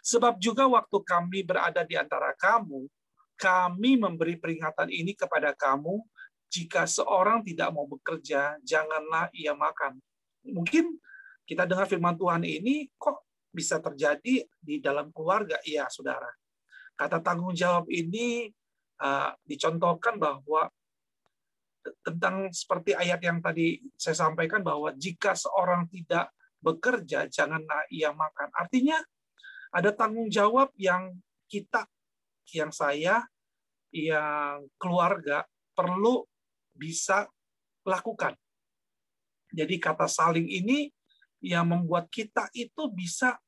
[0.03, 2.91] Sebab juga waktu kami berada di antara kamu,
[3.39, 6.03] kami memberi peringatan ini kepada kamu,
[6.51, 10.03] jika seorang tidak mau bekerja, janganlah ia makan.
[10.43, 10.99] Mungkin
[11.47, 13.23] kita dengar firman Tuhan ini, kok
[13.55, 15.63] bisa terjadi di dalam keluarga?
[15.63, 16.29] Iya, saudara.
[16.99, 18.51] Kata tanggung jawab ini
[18.99, 20.67] uh, dicontohkan bahwa
[22.05, 28.51] tentang seperti ayat yang tadi saya sampaikan bahwa jika seorang tidak bekerja janganlah ia makan.
[28.55, 28.99] Artinya
[29.75, 31.15] ada tanggung jawab yang
[31.49, 31.85] kita
[32.57, 33.25] yang saya
[33.93, 35.45] yang keluarga
[35.77, 36.25] perlu
[36.73, 37.29] bisa
[37.85, 38.37] lakukan.
[39.49, 40.93] Jadi kata saling ini
[41.41, 43.39] yang membuat kita itu bisa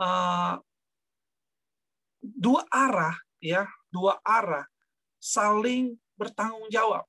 [0.00, 0.56] uh,
[2.18, 4.66] dua arah ya, dua arah
[5.18, 7.07] saling bertanggung jawab.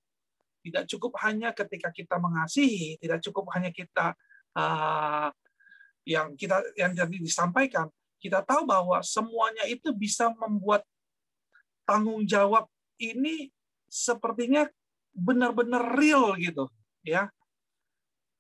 [0.69, 4.13] Tidak cukup hanya ketika kita mengasihi, tidak cukup hanya kita
[4.53, 5.34] uh,
[6.05, 7.89] yang kita yang jadi disampaikan,
[8.21, 10.86] kita tahu bahwa semuanya itu bisa membuat
[11.89, 12.69] tanggung jawab
[13.01, 13.49] ini
[13.89, 14.69] sepertinya
[15.10, 16.69] benar-benar real gitu,
[17.01, 17.34] ya.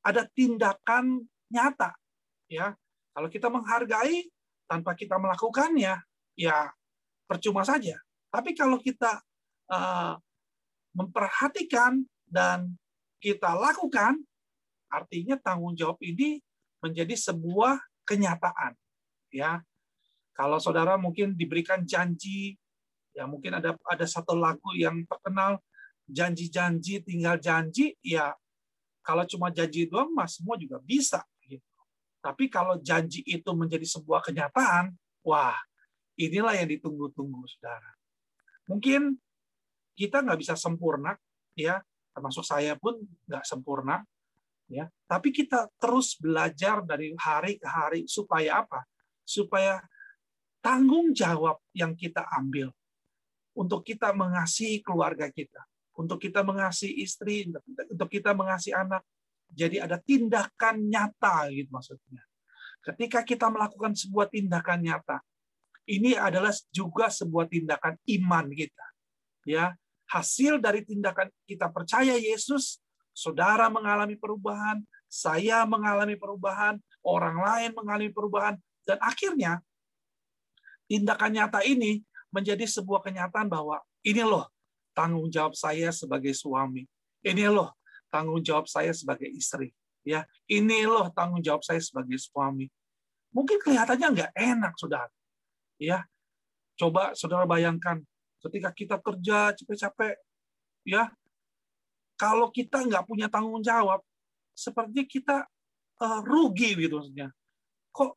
[0.05, 1.97] Ada tindakan nyata,
[2.45, 2.77] ya.
[3.11, 4.29] Kalau kita menghargai
[4.69, 5.97] tanpa kita melakukannya,
[6.37, 6.57] ya
[7.25, 7.97] percuma saja.
[8.29, 9.17] Tapi kalau kita
[9.73, 10.13] uh,
[10.93, 12.77] memperhatikan dan
[13.19, 14.21] kita lakukan,
[14.87, 16.39] artinya tanggung jawab ini
[16.79, 18.73] menjadi sebuah kenyataan.
[19.29, 19.61] Ya,
[20.33, 22.55] kalau saudara mungkin diberikan janji,
[23.13, 25.59] ya mungkin ada ada satu lagu yang terkenal
[26.09, 28.33] janji-janji tinggal janji, ya
[29.03, 31.21] kalau cuma janji doang mas semua juga bisa.
[31.43, 31.65] Gitu.
[32.23, 35.57] Tapi kalau janji itu menjadi sebuah kenyataan, wah
[36.19, 37.95] Inilah yang ditunggu-tunggu, saudara.
[38.67, 39.15] Mungkin
[39.95, 41.15] kita nggak bisa sempurna,
[41.55, 41.79] ya,
[42.19, 44.03] termasuk saya pun nggak sempurna,
[44.67, 44.91] ya.
[45.07, 48.83] Tapi kita terus belajar dari hari ke hari supaya apa?
[49.23, 49.79] Supaya
[50.59, 52.75] tanggung jawab yang kita ambil
[53.55, 55.63] untuk kita mengasihi keluarga kita,
[55.95, 57.47] untuk kita mengasihi istri,
[57.87, 59.01] untuk kita mengasihi anak.
[59.49, 62.21] Jadi ada tindakan nyata gitu maksudnya.
[62.85, 65.17] Ketika kita melakukan sebuah tindakan nyata,
[65.89, 68.85] ini adalah juga sebuah tindakan iman kita.
[69.47, 69.73] Ya,
[70.09, 72.81] hasil dari tindakan kita percaya Yesus,
[73.13, 79.61] saudara mengalami perubahan, saya mengalami perubahan, orang lain mengalami perubahan, dan akhirnya
[80.89, 82.01] tindakan nyata ini
[82.33, 84.49] menjadi sebuah kenyataan bahwa ini loh
[84.97, 86.89] tanggung jawab saya sebagai suami.
[87.21, 87.77] Ini loh
[88.09, 89.69] tanggung jawab saya sebagai istri.
[90.01, 92.65] Ya, ini loh tanggung jawab saya sebagai suami.
[93.29, 95.11] Mungkin kelihatannya nggak enak, saudara.
[95.77, 96.01] Ya,
[96.79, 98.01] coba saudara bayangkan
[98.39, 100.15] ketika kita kerja capek-capek,
[100.87, 101.11] ya,
[102.19, 104.03] kalau kita nggak punya tanggung jawab,
[104.51, 105.47] seperti kita
[106.03, 107.31] uh, rugi gitu maksudnya.
[107.95, 108.11] Kok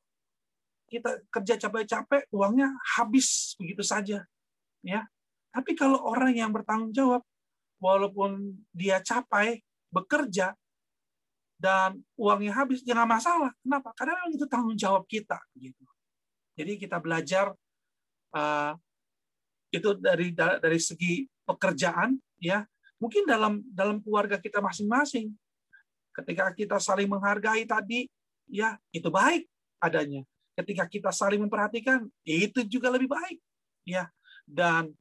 [0.90, 4.26] kita kerja capek-capek, uangnya habis begitu saja,
[4.82, 5.06] ya.
[5.52, 7.22] Tapi kalau orang yang bertanggung jawab,
[7.78, 9.60] walaupun dia capai
[9.92, 10.56] bekerja
[11.60, 13.50] dan uangnya habis, jangan masalah.
[13.62, 13.94] Kenapa?
[13.94, 15.84] Karena memang itu tanggung jawab kita, gitu.
[16.58, 17.54] Jadi kita belajar
[18.34, 18.74] uh,
[19.72, 22.62] itu dari dari segi pekerjaan ya.
[23.00, 25.32] Mungkin dalam dalam keluarga kita masing-masing.
[26.12, 28.04] Ketika kita saling menghargai tadi
[28.46, 29.48] ya itu baik
[29.80, 30.22] adanya.
[30.52, 33.40] Ketika kita saling memperhatikan itu juga lebih baik
[33.88, 34.06] ya.
[34.44, 34.92] Dan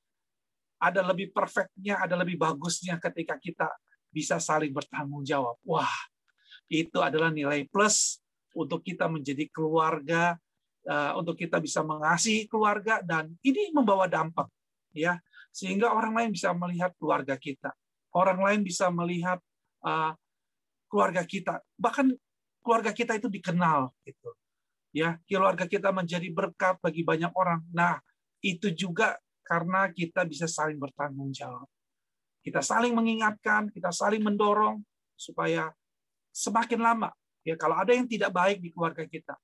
[0.82, 3.68] ada lebih perfectnya ada lebih bagusnya ketika kita
[4.10, 5.60] bisa saling bertanggung jawab.
[5.68, 5.94] Wah
[6.72, 8.24] itu adalah nilai plus
[8.56, 10.40] untuk kita menjadi keluarga
[10.82, 14.50] Eh, untuk kita bisa mengasihi keluarga dan ini membawa dampak
[14.92, 15.20] ya
[15.52, 17.76] sehingga orang lain bisa melihat keluarga kita.
[18.12, 19.40] Orang lain bisa melihat
[19.84, 20.16] uh,
[20.92, 21.64] keluarga kita.
[21.80, 22.12] Bahkan
[22.64, 24.32] keluarga kita itu dikenal gitu.
[24.92, 27.64] Ya keluarga kita menjadi berkat bagi banyak orang.
[27.72, 28.00] Nah
[28.44, 29.16] itu juga
[29.48, 31.68] karena kita bisa saling bertanggung jawab.
[32.42, 34.84] Kita saling mengingatkan kita saling mendorong
[35.16, 35.72] supaya
[36.34, 37.10] semakin lama
[37.46, 39.36] ya kalau ada yang tidak baik di keluarga kita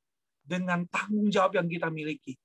[0.47, 2.39] dengan tanggung jawab yang kita miliki.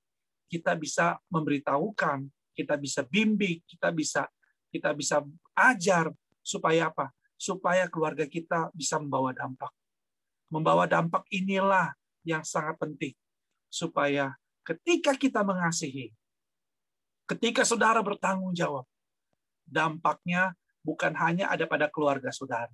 [0.51, 4.29] Kita bisa memberitahukan, kita bisa bimbing, kita bisa
[4.73, 5.21] kita bisa
[5.53, 6.09] ajar
[6.41, 7.13] supaya apa?
[7.43, 9.67] supaya keluarga kita bisa membawa dampak.
[10.47, 11.91] Membawa dampak inilah
[12.23, 13.11] yang sangat penting
[13.67, 14.31] supaya
[14.63, 16.15] ketika kita mengasihi,
[17.27, 18.87] ketika saudara bertanggung jawab,
[19.67, 22.71] dampaknya bukan hanya ada pada keluarga saudara,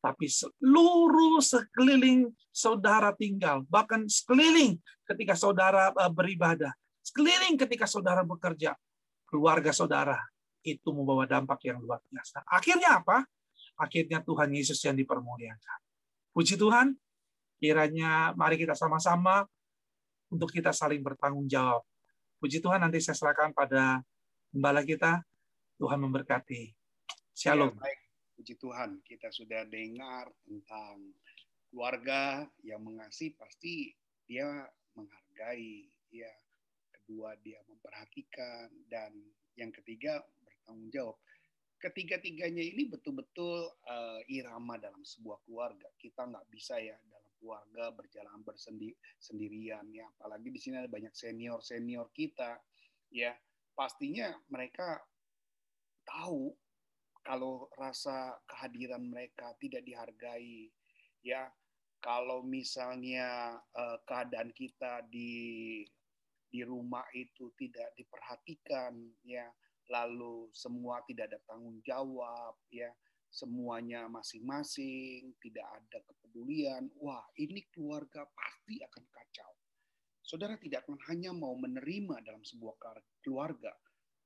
[0.00, 6.72] tapi seluruh sekeliling saudara tinggal, bahkan sekeliling ketika saudara eh, beribadah,
[7.04, 8.72] sekeliling ketika saudara bekerja,
[9.30, 10.18] keluarga saudara
[10.66, 12.44] itu membawa dampak yang luar biasa.
[12.50, 13.24] Akhirnya apa?
[13.80, 15.78] Akhirnya Tuhan Yesus yang dipermuliakan.
[16.34, 16.92] Puji Tuhan,
[17.56, 19.48] kiranya mari kita sama-sama
[20.28, 21.80] untuk kita saling bertanggung jawab.
[22.42, 24.04] Puji Tuhan, nanti saya serahkan pada
[24.52, 25.24] gembala kita.
[25.80, 26.76] Tuhan memberkati.
[27.32, 27.72] Shalom.
[27.72, 28.00] Ya, baik.
[28.36, 31.16] Puji Tuhan, kita sudah dengar tentang
[31.72, 33.92] keluarga yang mengasihi pasti
[34.28, 34.44] dia
[34.96, 36.32] menghargai, ya.
[37.10, 39.10] Kedua dia memperhatikan dan
[39.58, 41.18] yang ketiga bertanggung jawab.
[41.82, 45.90] Ketiga-tiganya ini betul-betul uh, irama dalam sebuah keluarga.
[45.98, 50.06] Kita nggak bisa ya dalam keluarga berjalan bersendi sendirian ya.
[50.22, 52.62] Apalagi di sini ada banyak senior senior kita
[53.10, 53.34] ya.
[53.74, 55.02] Pastinya mereka
[56.06, 56.54] tahu
[57.26, 60.70] kalau rasa kehadiran mereka tidak dihargai
[61.26, 61.50] ya
[61.98, 65.82] kalau misalnya uh, keadaan kita di
[66.50, 68.94] di rumah itu tidak diperhatikan
[69.24, 69.46] ya.
[69.90, 72.90] Lalu semua tidak ada tanggung jawab ya.
[73.30, 76.90] Semuanya masing-masing tidak ada kepedulian.
[76.98, 79.52] Wah ini keluarga pasti akan kacau.
[80.22, 82.74] Saudara tidak akan hanya mau menerima dalam sebuah
[83.22, 83.74] keluarga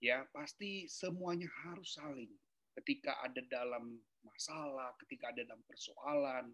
[0.00, 0.24] ya.
[0.32, 2.32] Pasti semuanya harus saling.
[2.74, 6.50] Ketika ada dalam masalah ketika ada dalam persoalan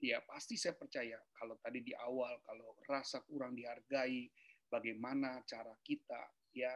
[0.00, 4.32] ya pasti saya percaya kalau tadi di awal kalau rasa kurang dihargai
[4.70, 6.20] bagaimana cara kita
[6.54, 6.70] ya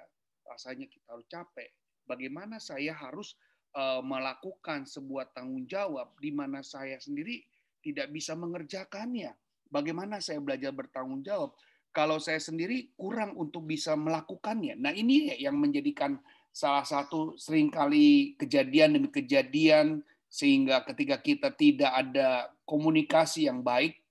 [0.44, 1.70] rasanya kita harus capek
[2.04, 3.38] bagaimana saya harus
[3.78, 7.40] uh, melakukan sebuah tanggung jawab di mana saya sendiri
[7.80, 9.32] tidak bisa mengerjakannya
[9.72, 11.56] bagaimana saya belajar bertanggung jawab
[11.94, 14.74] kalau saya sendiri kurang untuk bisa melakukannya.
[14.74, 16.18] Nah, ini yang menjadikan
[16.50, 24.02] salah satu sering kali kejadian demi kejadian sehingga ketika kita tidak ada komunikasi yang baik,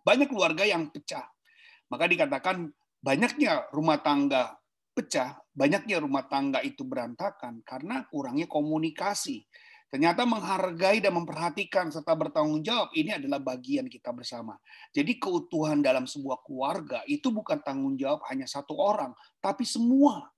[0.00, 1.28] banyak keluarga yang pecah.
[1.92, 2.72] Maka dikatakan
[3.02, 4.58] banyaknya rumah tangga
[4.98, 9.46] pecah, banyaknya rumah tangga itu berantakan karena kurangnya komunikasi.
[9.88, 14.52] Ternyata menghargai dan memperhatikan serta bertanggung jawab ini adalah bagian kita bersama.
[14.92, 20.28] Jadi keutuhan dalam sebuah keluarga itu bukan tanggung jawab hanya satu orang, tapi semua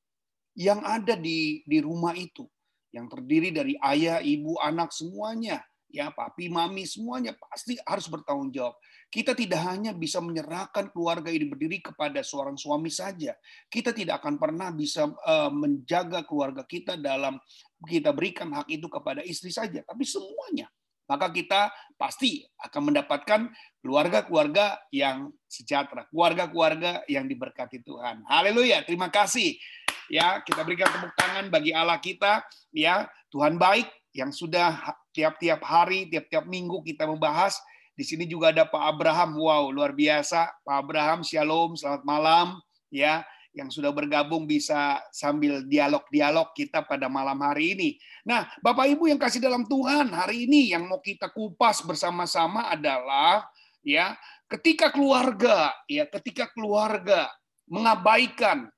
[0.55, 2.47] yang ada di di rumah itu
[2.95, 8.79] yang terdiri dari ayah, ibu, anak semuanya ya papi, mami semuanya pasti harus bertanggung jawab.
[9.11, 13.35] Kita tidak hanya bisa menyerahkan keluarga ini berdiri kepada seorang suami saja.
[13.67, 17.37] Kita tidak akan pernah bisa eh, menjaga keluarga kita dalam
[17.85, 20.71] kita berikan hak itu kepada istri saja, tapi semuanya.
[21.11, 23.51] Maka kita pasti akan mendapatkan
[23.83, 28.23] keluarga-keluarga yang sejahtera, keluarga-keluarga yang diberkati Tuhan.
[28.31, 28.87] Haleluya.
[28.87, 29.59] Terima kasih.
[30.07, 33.11] Ya, kita berikan tepuk tangan bagi Allah kita, ya.
[33.31, 37.59] Tuhan baik, yang sudah tiap-tiap hari, tiap-tiap minggu kita membahas.
[37.95, 39.37] Di sini juga ada Pak Abraham.
[39.39, 40.51] Wow, luar biasa.
[40.65, 42.47] Pak Abraham, Shalom, selamat malam.
[42.91, 43.23] Ya,
[43.55, 47.91] yang sudah bergabung bisa sambil dialog-dialog kita pada malam hari ini.
[48.23, 53.47] Nah, Bapak Ibu yang kasih dalam Tuhan, hari ini yang mau kita kupas bersama-sama adalah
[53.83, 54.15] ya,
[54.47, 57.31] ketika keluarga, ya, ketika keluarga
[57.71, 58.71] mengabaikan,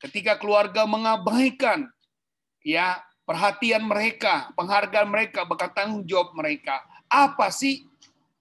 [0.00, 1.84] ketika keluarga mengabaikan
[2.64, 3.00] ya
[3.30, 6.82] perhatian mereka, penghargaan mereka, bahkan tanggung jawab mereka.
[7.06, 7.86] Apa sih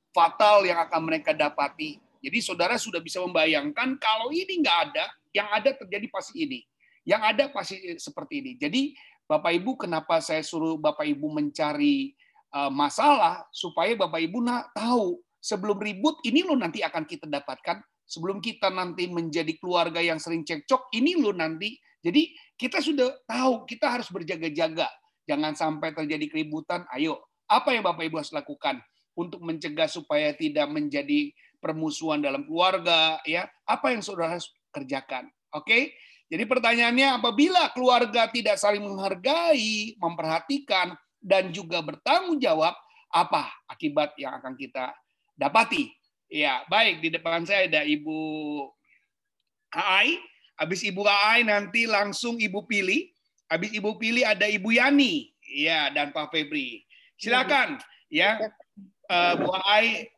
[0.09, 2.01] fatal yang akan mereka dapati?
[2.25, 6.65] Jadi saudara sudah bisa membayangkan kalau ini nggak ada, yang ada terjadi pasti ini.
[7.05, 8.51] Yang ada pasti seperti ini.
[8.57, 8.97] Jadi
[9.29, 12.17] Bapak Ibu, kenapa saya suruh Bapak Ibu mencari
[12.57, 17.85] uh, masalah supaya Bapak Ibu nak tahu sebelum ribut ini loh nanti akan kita dapatkan.
[18.09, 21.77] Sebelum kita nanti menjadi keluarga yang sering cekcok, ini loh nanti.
[22.01, 24.91] Jadi kita sudah tahu kita harus berjaga-jaga.
[25.23, 26.83] Jangan sampai terjadi keributan.
[26.91, 28.83] Ayo, apa yang Bapak Ibu harus lakukan
[29.15, 31.31] untuk mencegah supaya tidak menjadi
[31.63, 33.47] permusuhan dalam keluarga ya?
[33.63, 35.31] Apa yang saudara harus kerjakan?
[35.55, 35.95] Oke?
[36.29, 42.75] Jadi pertanyaannya apabila keluarga tidak saling menghargai, memperhatikan dan juga bertanggung jawab,
[43.09, 44.93] apa akibat yang akan kita
[45.33, 45.89] dapati?
[46.29, 48.21] Ya, baik di depan saya ada Ibu
[49.73, 50.21] Ai
[50.59, 53.07] Habis Ibu Aai nanti langsung Ibu pilih.
[53.47, 56.83] Habis Ibu pilih ada Ibu Yani, ya dan Pak Febri.
[57.15, 57.79] Silakan,
[58.11, 58.37] ya.
[59.09, 60.11] Uh, Bu Aai,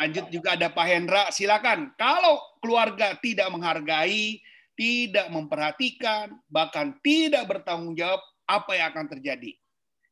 [0.00, 1.24] lanjut juga ada Pak Hendra.
[1.28, 1.92] Silakan.
[2.00, 4.40] Kalau keluarga tidak menghargai,
[4.74, 8.18] tidak memperhatikan, bahkan tidak bertanggung jawab,
[8.48, 9.52] apa yang akan terjadi?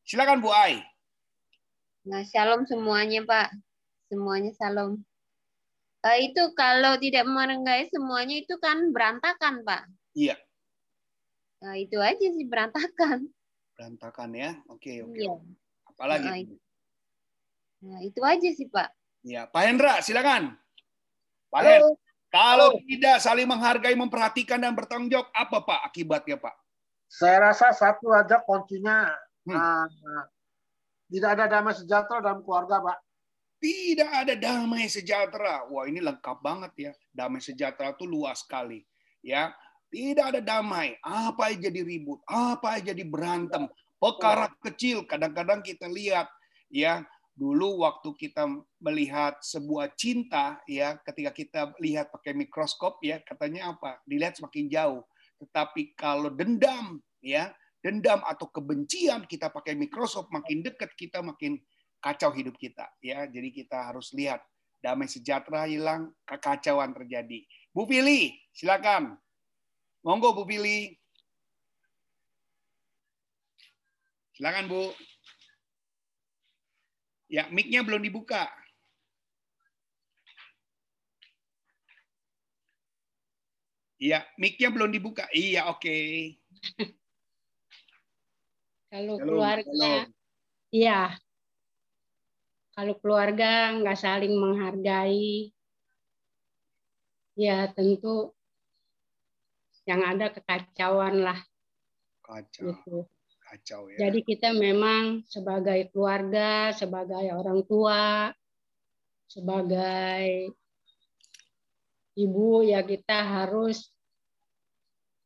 [0.05, 0.79] Silakan Bu Ai.
[2.05, 3.53] Nah, shalom semuanya, Pak.
[4.09, 5.01] Semuanya shalom.
[6.01, 9.85] Uh, itu kalau tidak menghargai semuanya itu kan berantakan, Pak.
[10.17, 10.33] Iya.
[11.61, 13.29] Nah, itu aja sih berantakan.
[13.77, 14.57] Berantakan ya.
[14.65, 15.13] Oke, oke.
[15.13, 15.35] Iya.
[15.85, 16.25] Apalagi?
[16.25, 16.55] Nah, itu.
[17.81, 18.89] Nah, itu aja sih, Pak.
[19.21, 20.57] Ya, Pak Hendra, silakan.
[21.53, 21.93] Pak Hendra,
[22.33, 26.55] kalau tidak saling menghargai, memperhatikan dan bertanggung jawab, apa Pak akibatnya Pak?
[27.05, 29.57] Saya rasa satu aja kuncinya Hmm.
[29.57, 30.25] uh,
[31.09, 32.97] tidak ada damai sejahtera dalam keluarga, Pak.
[33.61, 35.69] Tidak ada damai sejahtera.
[35.69, 36.91] Wah, ini lengkap banget ya.
[37.13, 38.81] Damai sejahtera itu luas sekali.
[39.21, 39.53] Ya,
[39.93, 40.97] tidak ada damai.
[41.05, 43.69] Apa aja jadi ribut, apa aja jadi berantem.
[44.01, 46.25] Perkara kecil kadang-kadang kita lihat
[46.73, 47.05] ya,
[47.37, 48.49] dulu waktu kita
[48.81, 54.01] melihat sebuah cinta ya, ketika kita lihat pakai mikroskop ya, katanya apa?
[54.09, 55.05] Dilihat semakin jauh.
[55.37, 57.53] Tetapi kalau dendam ya,
[57.85, 61.61] dendam atau kebencian kita pakai mikroskop makin dekat kita makin
[62.01, 63.29] kacau hidup kita ya.
[63.29, 64.41] Jadi kita harus lihat
[64.81, 67.45] damai sejahtera hilang kekacauan terjadi.
[67.71, 69.15] Bu Pili silakan.
[70.01, 70.97] Monggo Bu Pili.
[74.33, 74.89] Silakan Bu.
[77.31, 78.49] Ya mic-nya belum dibuka.
[84.01, 85.29] Iya, mic-nya belum dibuka.
[85.29, 85.93] Iya, oke.
[88.89, 90.09] Kalau Shalom, keluarga,
[90.73, 91.15] iya.
[92.71, 95.51] Kalau keluarga nggak saling menghargai,
[97.35, 98.31] ya tentu
[99.87, 101.39] yang ada kekacauan lah
[102.21, 102.97] Kacau, gitu.
[103.43, 104.07] kacau ya.
[104.07, 108.31] Jadi kita memang sebagai keluarga, sebagai orang tua,
[109.27, 110.53] sebagai
[112.15, 113.91] ibu ya kita harus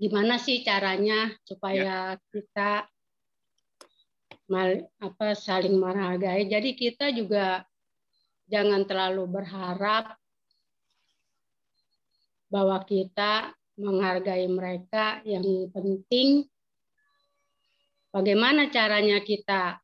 [0.01, 2.89] gimana sih caranya supaya kita
[4.49, 6.45] mal, apa saling menghargai.
[6.45, 7.65] Jadi kita juga
[8.45, 10.17] jangan terlalu berharap
[12.49, 15.19] bahwa kita menghargai mereka.
[15.25, 16.45] Yang penting
[18.13, 19.81] bagaimana caranya kita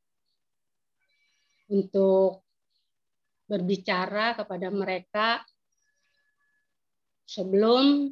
[1.72, 2.46] untuk
[3.48, 5.44] berbicara kepada mereka
[7.28, 8.12] sebelum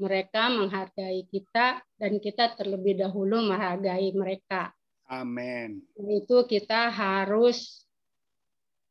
[0.00, 4.72] mereka menghargai kita dan kita terlebih dahulu menghargai mereka.
[5.12, 5.84] Amin.
[5.92, 7.84] Itu kita harus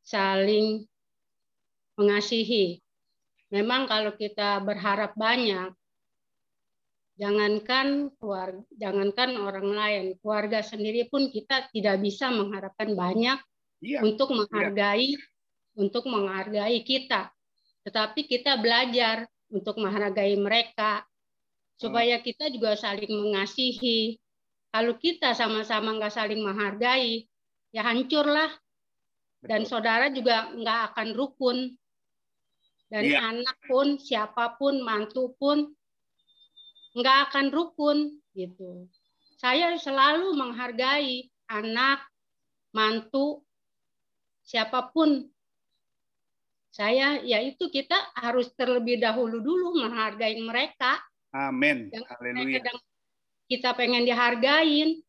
[0.06, 0.86] saling
[1.98, 2.78] mengasihi.
[3.50, 5.74] Memang kalau kita berharap banyak,
[7.18, 13.38] jangankan keluarga, jangankan orang lain, keluarga sendiri pun kita tidak bisa mengharapkan banyak
[13.82, 14.06] Iya.
[14.06, 15.18] untuk menghargai
[15.74, 17.34] untuk menghargai kita.
[17.82, 21.02] Tetapi kita belajar untuk menghargai mereka
[21.74, 24.21] supaya kita juga saling mengasihi.
[24.72, 27.28] Kalau kita sama-sama nggak saling menghargai,
[27.70, 28.48] ya hancurlah.
[29.44, 31.58] Dan saudara juga nggak akan rukun.
[32.88, 33.20] Dan Iya.
[33.20, 35.68] anak pun, siapa pun, mantu pun
[36.92, 37.98] nggak akan rukun
[38.36, 38.88] gitu.
[39.40, 42.04] Saya selalu menghargai anak,
[42.72, 43.42] mantu,
[44.44, 45.28] siapa pun.
[46.72, 51.00] Saya yaitu kita harus terlebih dahulu dulu menghargai mereka.
[51.32, 51.92] Amin.
[51.92, 52.60] Haleluya.
[52.60, 52.78] kadang
[53.46, 55.00] kita pengen dihargain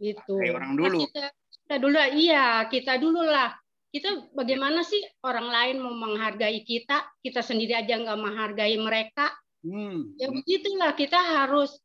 [0.00, 0.34] gitu.
[0.36, 0.98] Hargai orang Nah, dulu.
[1.08, 1.24] kita,
[1.64, 3.56] kita dulu iya, kita dulu lah.
[3.90, 9.32] Kita bagaimana sih orang lain mau menghargai kita, kita sendiri aja nggak menghargai mereka.
[9.64, 10.12] Hmm.
[10.20, 11.80] Ya begitulah kita harus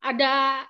[0.00, 0.64] ada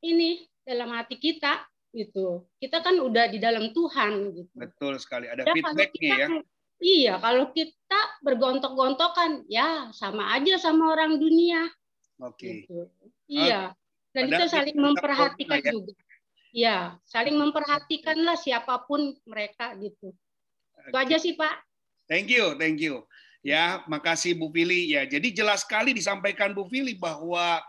[0.00, 1.60] ini dalam hati kita
[1.92, 2.48] gitu.
[2.56, 4.50] Kita kan udah di dalam Tuhan gitu.
[4.56, 5.28] Betul sekali.
[5.28, 6.28] Ada Ya, feedbacknya ya.
[6.78, 11.66] Iya, kalau kita bergontok-gontokan, ya sama aja sama orang dunia.
[12.22, 12.62] Oke.
[12.64, 12.86] Gitu.
[13.28, 13.76] Iya.
[14.16, 15.92] Dan Padahal kita saling kita memperhatikan juga.
[16.48, 20.16] Ya, saling memperhatikanlah siapa pun mereka gitu.
[20.88, 21.60] Itu aja sih Pak.
[22.08, 23.04] Thank you, thank you.
[23.44, 24.90] Ya, makasih Bu Fili.
[24.96, 27.60] Ya, jadi jelas sekali disampaikan Bu Fili bahwa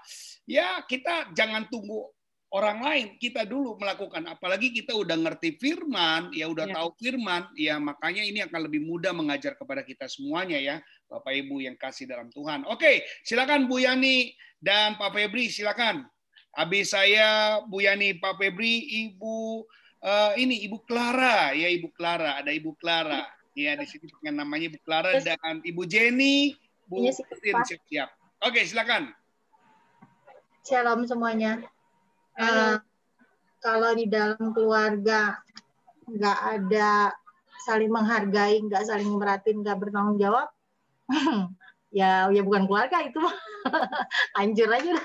[0.47, 2.07] ya kita jangan tunggu
[2.49, 4.25] orang lain, kita dulu melakukan.
[4.25, 6.73] Apalagi kita udah ngerti firman, ya udah Ya.
[6.81, 10.75] tahu firman, ya makanya ini akan lebih mudah mengajar kepada kita semuanya ya,
[11.05, 12.65] Bapak Ibu yang kasih dalam Tuhan.
[12.65, 16.09] Oke, silakan Bu Yani dan Pak Febri, silakan.
[16.49, 19.65] Habis saya Bu Yani, Pak Febri, Ibu
[19.99, 23.29] eh, ini Ibu Clara, ya Ibu Clara, ada Ibu Clara.
[23.53, 26.55] Ya, di sini dengan namanya Ibu Clara Terus- dan Ibu Jenny,
[26.87, 27.67] Bu Iya Pak.
[27.67, 28.09] siap-siap.
[28.41, 29.11] Oke, silakan.
[30.63, 31.59] Shalom semuanya.
[32.39, 32.75] Eh,
[33.59, 35.35] kalau di dalam keluarga
[36.07, 37.11] nggak ada
[37.67, 40.47] saling menghargai, nggak saling merhatiin, nggak bertanggung jawab,
[41.99, 43.19] ya ya bukan keluarga itu
[44.37, 44.93] hancur aja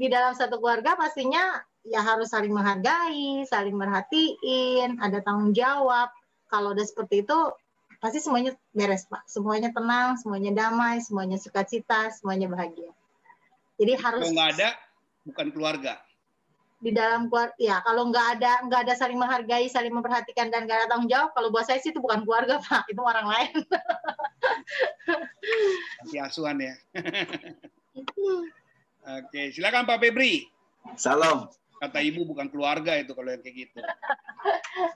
[0.00, 6.10] di dalam satu keluarga pastinya ya harus saling menghargai, saling merhatiin, ada tanggung jawab.
[6.46, 7.38] Kalau udah seperti itu,
[7.98, 9.26] pasti semuanya beres, Pak.
[9.26, 12.95] Semuanya tenang, semuanya damai, semuanya sukacita, semuanya bahagia.
[13.76, 14.68] Jadi harus Kalau nggak ada,
[15.28, 15.94] bukan keluarga.
[16.76, 20.84] di dalam keluarga, ya kalau nggak ada nggak ada saling menghargai, saling memperhatikan dan nggak
[20.84, 22.84] ada tanggung jawab, kalau buat saya sih itu bukan keluarga, Pak.
[22.92, 23.52] Itu orang lain.
[26.04, 26.76] Nanti asuhan ya.
[29.16, 30.52] Oke, silakan Pak Febri.
[31.00, 31.48] Salam.
[31.76, 33.80] Kata ibu bukan keluarga itu kalau yang kayak gitu.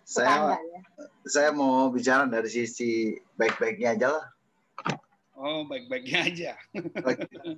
[0.05, 0.81] Saya ya.
[1.29, 4.25] saya mau bicara dari sisi baik-baiknya aja lah.
[5.41, 6.53] Oh, baik-baiknya aja.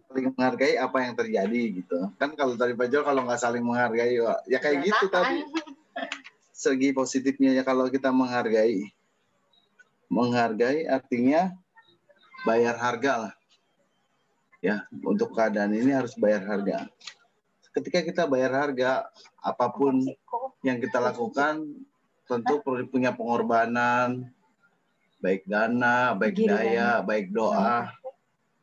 [0.07, 1.99] Saling menghargai apa yang terjadi gitu.
[2.15, 5.43] Kan kalau tadi Pak Jol kalau nggak saling menghargai ya kayak gitu Berantakan.
[5.43, 6.07] tapi
[6.55, 8.87] segi positifnya ya kalau kita menghargai.
[10.07, 11.51] Menghargai artinya
[12.47, 13.35] bayar harga lah.
[14.63, 16.87] Ya, untuk keadaan ini harus bayar harga.
[17.75, 19.11] Ketika kita bayar harga,
[19.43, 20.07] apa pun
[20.63, 21.67] yang kita lakukan
[22.31, 24.31] tentu perlu punya pengorbanan,
[25.23, 26.59] baik dana, baik Giliran.
[26.59, 27.95] daya, baik doa.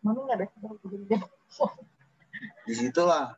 [0.04, 0.48] Mami nggak ada.
[2.68, 3.34] Di situlah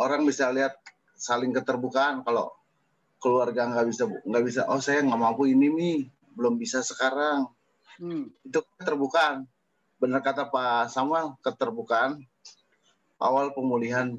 [0.00, 0.74] orang bisa lihat
[1.14, 2.50] saling keterbukaan kalau
[3.22, 5.98] keluarga nggak bisa nggak bisa oh saya nggak mampu ini nih
[6.34, 7.46] belum bisa sekarang
[8.00, 8.32] Hmm.
[8.42, 9.44] itu keterbukaan
[10.00, 12.24] benar kata Pak Samuel keterbukaan
[13.20, 14.16] awal pemulihan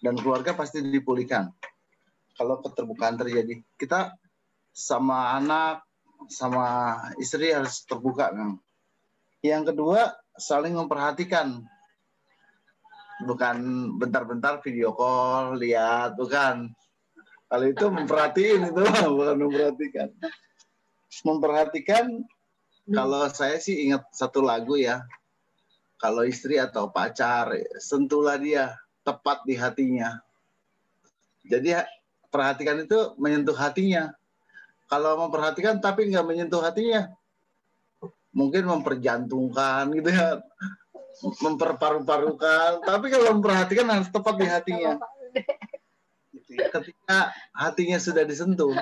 [0.00, 1.52] dan keluarga pasti dipulihkan
[2.34, 4.16] kalau keterbukaan terjadi kita
[4.72, 5.84] sama anak
[6.28, 8.58] sama istri harus terbuka kan
[9.42, 11.62] yang kedua saling memperhatikan
[13.22, 13.56] bukan
[13.98, 16.70] bentar-bentar video call lihat bukan
[17.46, 18.82] kalau itu memperhatiin itu
[19.18, 20.08] bukan memperhatikan
[21.20, 22.24] memperhatikan
[22.90, 25.06] kalau saya sih ingat satu lagu ya.
[26.02, 28.74] Kalau istri atau pacar, sentuhlah dia
[29.06, 30.18] tepat di hatinya.
[31.46, 31.86] Jadi ha-
[32.26, 34.10] perhatikan itu menyentuh hatinya.
[34.92, 37.08] Kalau memperhatikan tapi nggak menyentuh hatinya,
[38.36, 40.44] mungkin memperjantungkan gitu ya,
[41.40, 42.84] memperparu-parukan.
[42.84, 45.00] Tapi kalau memperhatikan harus tepat di hatinya.
[46.36, 46.68] Gitu ya.
[46.68, 48.76] Ketika hatinya sudah disentuh,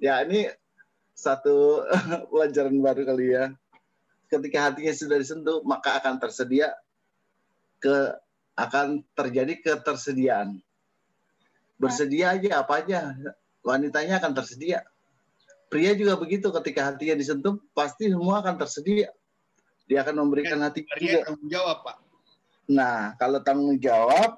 [0.00, 0.48] ya ini
[1.12, 1.84] satu
[2.32, 3.52] pelajaran baru kali ya.
[4.32, 6.72] Ketika hatinya sudah disentuh, maka akan tersedia
[7.76, 8.16] ke
[8.56, 10.64] akan terjadi ketersediaan.
[11.76, 13.12] Bersedia aja apa aja,
[13.60, 14.80] wanitanya akan tersedia.
[15.72, 19.08] Pria juga begitu, ketika hatinya disentuh, pasti semua akan tersedia.
[19.88, 21.24] Dia akan memberikan hati juga.
[21.24, 21.96] Tanggung jawab, Pak.
[22.68, 24.36] Nah, kalau tanggung jawab,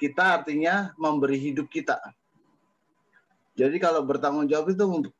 [0.00, 2.00] kita artinya memberi hidup kita.
[3.60, 5.14] Jadi kalau bertanggung jawab itu mem-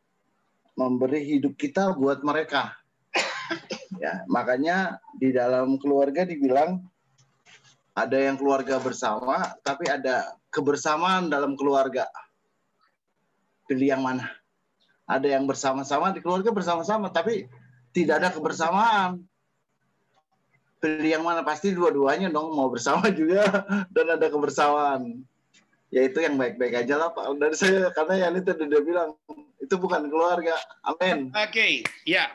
[0.73, 2.73] memberi hidup kita buat mereka.
[3.99, 6.87] Ya, makanya di dalam keluarga dibilang
[7.99, 12.07] ada yang keluarga bersama, tapi ada kebersamaan dalam keluarga.
[13.67, 14.38] Pilih yang mana?
[15.09, 17.49] Ada yang bersama-sama di keluarga bersama-sama, tapi
[17.97, 19.25] tidak ada kebersamaan.
[20.79, 25.25] Pilih yang mana pasti dua-duanya dong mau bersama juga dan ada kebersamaan.
[25.89, 27.25] Ya itu yang baik-baik aja lah pak.
[27.41, 29.11] Dari saya karena yang itu udah bilang
[29.59, 30.55] itu bukan keluarga.
[30.85, 31.33] Amin.
[31.33, 32.29] Oke, ya.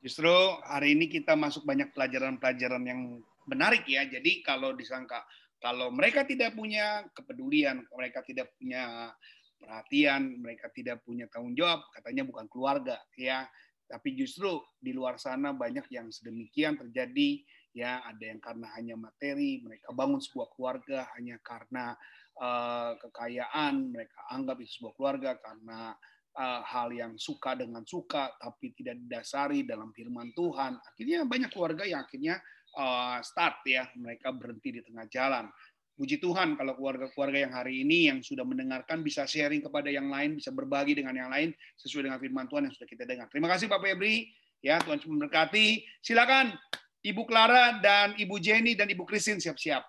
[0.00, 0.32] Justru
[0.64, 4.08] hari ini kita masuk banyak pelajaran-pelajaran yang menarik ya.
[4.08, 5.22] Jadi kalau disangka
[5.58, 9.10] kalau mereka tidak punya kepedulian, mereka tidak punya
[9.58, 13.44] perhatian, mereka tidak punya tanggung jawab, katanya bukan keluarga ya.
[13.88, 17.42] Tapi justru di luar sana banyak yang sedemikian terjadi
[17.72, 21.96] ya, ada yang karena hanya materi, mereka bangun sebuah keluarga hanya karena
[22.36, 25.96] eh, kekayaan, mereka anggap itu sebuah keluarga karena
[26.38, 30.78] uh, hal yang suka dengan suka tapi tidak didasari dalam firman Tuhan.
[30.78, 32.38] Akhirnya banyak keluarga yang akhirnya
[32.78, 35.50] uh, start ya, mereka berhenti di tengah jalan.
[35.98, 40.38] Puji Tuhan kalau keluarga-keluarga yang hari ini yang sudah mendengarkan bisa sharing kepada yang lain,
[40.38, 43.26] bisa berbagi dengan yang lain sesuai dengan firman Tuhan yang sudah kita dengar.
[43.34, 44.30] Terima kasih Pak Febri,
[44.62, 45.82] ya Tuhan memberkati.
[45.98, 46.54] Silakan
[47.02, 49.82] Ibu Clara dan Ibu Jenny dan Ibu Christine siap-siap.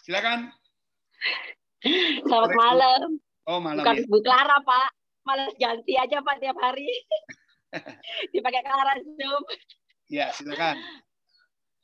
[0.00, 0.48] Silakan.
[2.24, 3.20] Selamat malam.
[3.44, 4.08] Oh malam Bukan ya.
[4.08, 4.88] Bu Clara, Pak.
[5.28, 6.88] Malas ganti aja, Pak, tiap hari.
[8.32, 9.42] Dipakai Clara Zoom.
[10.08, 10.80] Ya silakan.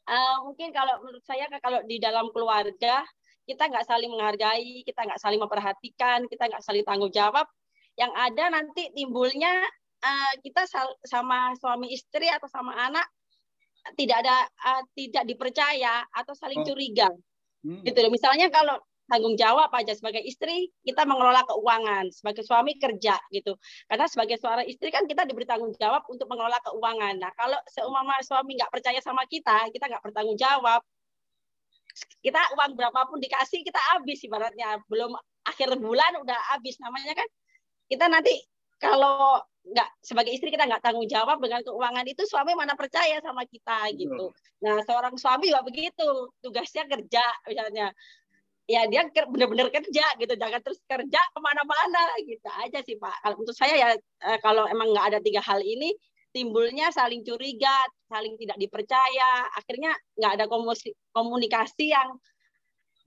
[0.07, 3.03] Eh, mungkin kalau menurut saya kalau di dalam keluarga
[3.49, 7.47] kita nggak saling menghargai, kita nggak saling memperhatikan, kita nggak saling tanggung jawab,
[7.97, 9.55] yang ada nanti timbulnya
[10.05, 10.69] eh, kita
[11.07, 13.07] sama suami istri atau sama anak
[13.97, 16.67] tidak ada eh, tidak dipercaya atau saling Oh.
[16.67, 17.09] curiga.
[17.67, 17.83] Hmm.
[17.83, 18.13] gitu loh.
[18.15, 18.79] Misalnya kalau
[19.11, 23.55] tanggung jawab aja sebagai istri kita mengelola keuangan, sebagai suami kerja gitu.
[23.87, 27.15] Karena sebagai seorang istri kan kita diberi tanggung jawab untuk mengelola keuangan.
[27.23, 30.83] Nah kalau seumpama suami nggak percaya sama kita, kita nggak bertanggung jawab,
[32.21, 34.81] kita uang berapapun dikasih kita habis ibaratnya.
[34.91, 35.15] Belum
[35.47, 36.77] akhir bulan udah habis.
[36.83, 37.29] Namanya kan
[37.87, 38.35] kita nanti
[38.77, 43.43] kalau nggak sebagai istri kita nggak tanggung jawab dengan keuangan itu suami mana percaya sama
[43.49, 44.31] kita gitu.
[44.63, 46.09] Nah seorang suami juga begitu.
[46.45, 47.91] Tugasnya kerja misalnya.
[48.67, 50.35] Ya dia benar-benar kerja gitu.
[50.35, 53.15] Jangan terus kerja ke mana-mana gitu aja sih pak.
[53.23, 55.95] Kalau untuk saya ya eh, kalau emang nggak ada tiga hal ini
[56.37, 57.73] timbulnya saling curiga
[58.13, 59.49] saling tidak dipercaya.
[59.57, 60.45] Akhirnya nggak ada
[61.17, 62.21] komunikasi yang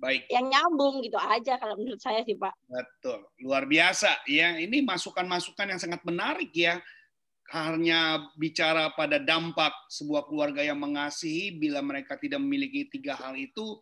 [0.02, 0.26] baik.
[0.34, 2.58] yang nyambung gitu aja kalau menurut saya sih pak.
[2.66, 3.22] Betul.
[3.46, 4.26] Luar biasa.
[4.26, 6.82] Ya ini masukan-masukan yang sangat menarik ya.
[7.50, 13.82] Hanya bicara pada dampak sebuah keluarga yang mengasihi bila mereka tidak memiliki tiga hal itu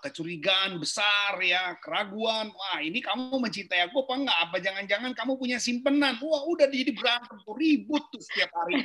[0.00, 2.48] kecurigaan besar ya, keraguan.
[2.48, 4.38] Wah, ini kamu mencintai aku apa enggak?
[4.48, 6.16] Apa jangan-jangan kamu punya simpenan?
[6.24, 8.84] Wah, udah jadi berantem ribut tuh setiap hari.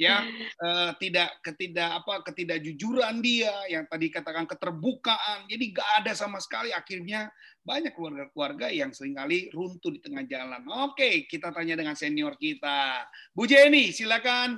[0.00, 0.24] ya,
[0.64, 5.44] uh, tidak ketidak apa ketidakjujuran dia yang tadi katakan keterbukaan.
[5.44, 7.28] Jadi gak ada sama sekali akhirnya
[7.60, 10.64] banyak keluarga-keluarga yang sering kali runtuh di tengah jalan.
[10.88, 13.04] Oke, kita tanya dengan senior kita.
[13.36, 14.56] Bu Jenny, silakan.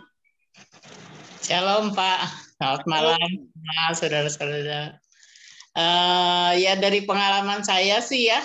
[1.42, 3.30] Shalom Pak, selamat malam,
[3.98, 5.02] saudara-saudara.
[5.72, 8.44] Uh, ya dari pengalaman saya sih ya,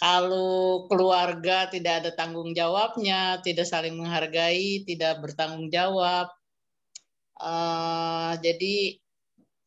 [0.00, 6.32] kalau keluarga tidak ada tanggung jawabnya, tidak saling menghargai, tidak bertanggung jawab,
[7.44, 8.96] uh, jadi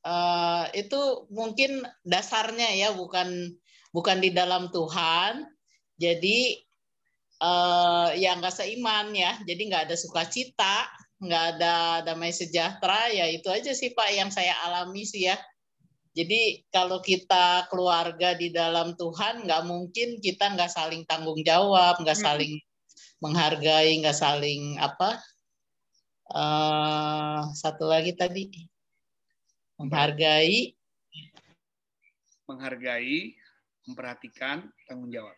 [0.02, 3.54] uh, itu mungkin dasarnya ya bukan
[3.94, 5.46] bukan di dalam Tuhan,
[6.02, 6.58] jadi
[7.38, 10.90] uh, ya nggak seiman ya, jadi nggak ada sukacita,
[11.22, 15.38] nggak ada damai sejahtera, ya itu aja sih Pak yang saya alami sih ya
[16.18, 22.18] jadi kalau kita keluarga di dalam Tuhan, nggak mungkin kita nggak saling tanggung jawab, nggak
[22.18, 22.26] hmm.
[22.26, 22.54] saling
[23.22, 25.22] menghargai, nggak saling apa?
[26.30, 28.50] Uh, satu lagi tadi
[29.78, 30.74] menghargai,
[32.50, 33.38] menghargai,
[33.86, 35.38] memperhatikan, tanggung jawab.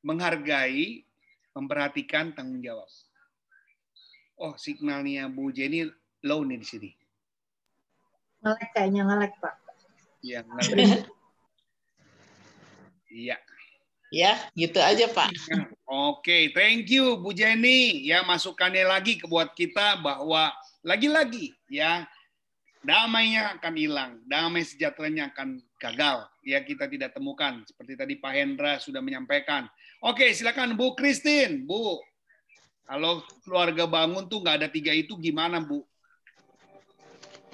[0.00, 1.04] Menghargai,
[1.52, 2.88] memperhatikan, tanggung jawab.
[4.40, 5.84] Oh, signalnya Bu Jenny
[6.24, 6.90] low nih di sini.
[8.40, 9.54] Ngelek kayaknya ngelek, Pak.
[10.24, 11.04] Iya, ngelek.
[13.10, 13.42] Iya.
[14.14, 15.34] Ya, gitu aja, Pak.
[15.34, 18.06] Oke, okay, thank you Bu Jenny.
[18.06, 20.54] Ya, masukannya lagi ke buat kita bahwa
[20.86, 22.06] lagi-lagi ya
[22.86, 26.26] damainya akan hilang, damai sejahteranya akan gagal.
[26.46, 29.66] Ya, kita tidak temukan seperti tadi Pak Hendra sudah menyampaikan.
[30.00, 31.98] Oke, silakan Bu Christine, Bu.
[32.86, 35.86] Kalau keluarga bangun tuh nggak ada tiga itu gimana, Bu?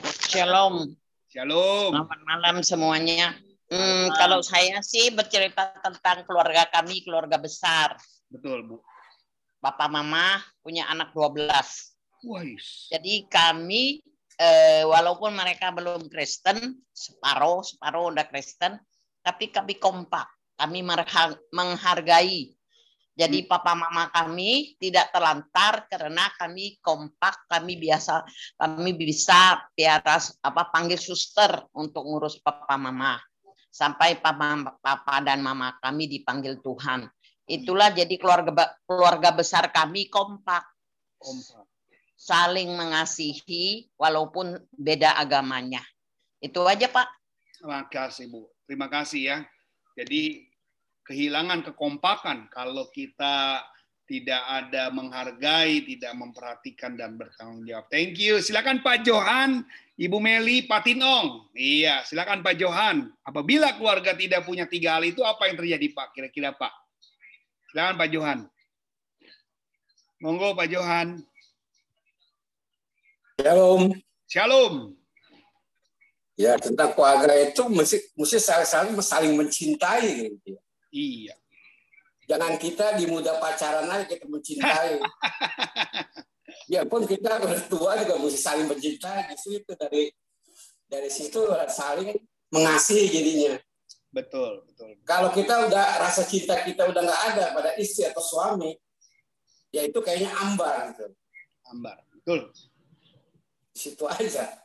[0.07, 0.95] Shalom.
[1.27, 1.91] Shalom.
[1.91, 3.35] Selamat malam semuanya.
[3.67, 7.99] Hmm, kalau saya sih bercerita tentang keluarga kami, keluarga besar.
[8.31, 8.79] Betul, Bu.
[9.59, 11.51] Bapak Mama punya anak 12.
[12.31, 12.87] Wais.
[12.95, 13.99] Jadi kami
[14.39, 18.79] eh, walaupun mereka belum Kristen, separuh separuh udah Kristen,
[19.27, 20.31] tapi kami kompak.
[20.57, 20.81] Kami
[21.53, 22.56] menghargai
[23.17, 23.49] jadi hmm.
[23.49, 28.21] papa mama kami tidak terlantar karena kami kompak, kami biasa
[28.61, 33.17] kami bisa piara apa panggil suster untuk ngurus papa mama.
[33.73, 37.09] Sampai papa papa dan mama kami dipanggil Tuhan.
[37.49, 40.69] Itulah jadi keluarga keluarga besar kami kompak.
[41.17, 41.64] Kompak.
[42.21, 45.81] Saling mengasihi walaupun beda agamanya.
[46.41, 47.09] Itu aja, Pak.
[47.57, 48.49] Terima kasih, Bu.
[48.64, 49.39] Terima kasih ya.
[49.97, 50.46] Jadi
[51.07, 53.63] kehilangan kekompakan kalau kita
[54.07, 57.91] tidak ada menghargai, tidak memperhatikan dan bertanggung jawab.
[57.91, 58.39] Thank you.
[58.39, 59.67] Silakan Pak Johan,
[59.99, 61.51] Ibu Meli, Pak Tinong.
[61.59, 63.11] Iya, silakan Pak Johan.
[63.27, 66.15] Apabila keluarga tidak punya tiga hal itu, apa yang terjadi Pak?
[66.15, 66.71] Kira-kira Pak.
[67.75, 68.39] Silakan Pak Johan.
[70.23, 71.19] Monggo Pak Johan.
[73.43, 73.83] Shalom.
[74.31, 74.75] Shalom.
[76.37, 80.61] Ya tentang keluarga itu mesti mesti saling saling mencintai gitu.
[80.97, 81.05] Ya.
[81.05, 81.35] Iya.
[82.27, 84.99] Jangan kita di muda pacaran aja kita mencintai.
[86.73, 90.11] ya pun kita berdua juga mesti saling mencintai di situ dari
[90.89, 92.17] dari situ saling
[92.51, 93.55] mengasihi jadinya.
[94.11, 94.97] Betul, betul.
[95.05, 98.73] Kalau kita udah rasa cinta kita udah nggak ada pada istri atau suami,
[99.69, 101.13] ya itu kayaknya ambar gitu.
[101.69, 102.51] Ambar, betul.
[103.71, 104.57] Di situ aja.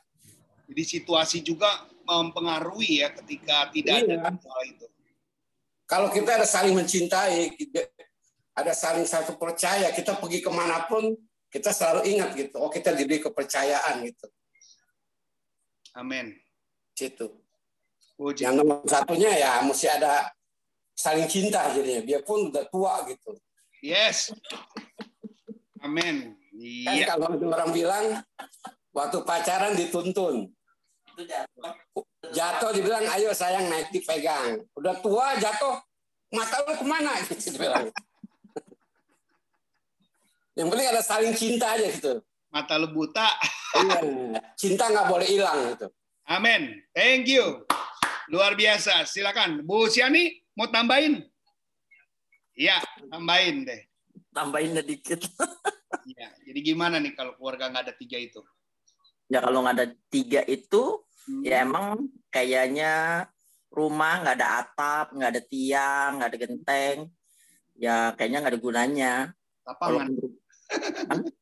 [0.72, 4.24] Jadi situasi juga mempengaruhi ya ketika tidak iya.
[4.24, 4.88] ada hal itu.
[5.92, 7.52] Kalau kita ada saling mencintai,
[8.56, 11.12] ada saling satu percaya, kita pergi ke mana pun,
[11.52, 12.64] kita selalu ingat gitu.
[12.64, 14.32] Oh kita diberi kepercayaan gitu.
[16.00, 16.32] Amin.
[16.96, 17.28] Situ.
[18.39, 20.32] Yang nomor satunya ya mesti ada
[20.96, 22.08] saling cinta jadinya.
[22.08, 23.36] Biarpun udah tua gitu.
[23.84, 24.32] Yes.
[25.84, 26.39] Amin.
[26.88, 27.06] Kan iya.
[27.10, 28.06] kalau orang bilang
[28.96, 30.56] waktu pacaran dituntun.
[32.30, 34.61] Jatuh dibilang ayo sayang naik dipegang.
[34.78, 35.82] Udah tua jatuh
[36.30, 37.11] mata lu ke mana?
[37.26, 37.89] Gitu dibilang
[40.51, 42.19] yang penting ada saling cinta aja gitu.
[42.51, 43.28] Mata lu buta.
[43.72, 44.03] Iya.
[44.59, 45.88] Cinta nggak boleh hilang gitu.
[46.28, 46.76] Amin.
[46.91, 47.63] Thank you.
[48.28, 49.07] Luar biasa.
[49.07, 49.63] Silakan.
[49.63, 50.28] Bu Siani
[50.59, 51.24] mau tambahin?
[52.51, 53.88] Iya tambahin deh.
[54.36, 55.24] Tambahin sedikit
[56.11, 58.43] Iya, jadi gimana nih kalau keluarga nggak ada tiga itu?
[59.32, 60.99] ya kalau nggak ada tiga itu
[61.45, 63.26] ya emang kayaknya
[63.72, 66.97] rumah nggak ada atap nggak ada tiang nggak ada genteng
[67.78, 69.13] ya kayaknya nggak ada gunanya
[69.65, 70.07] Lapangan.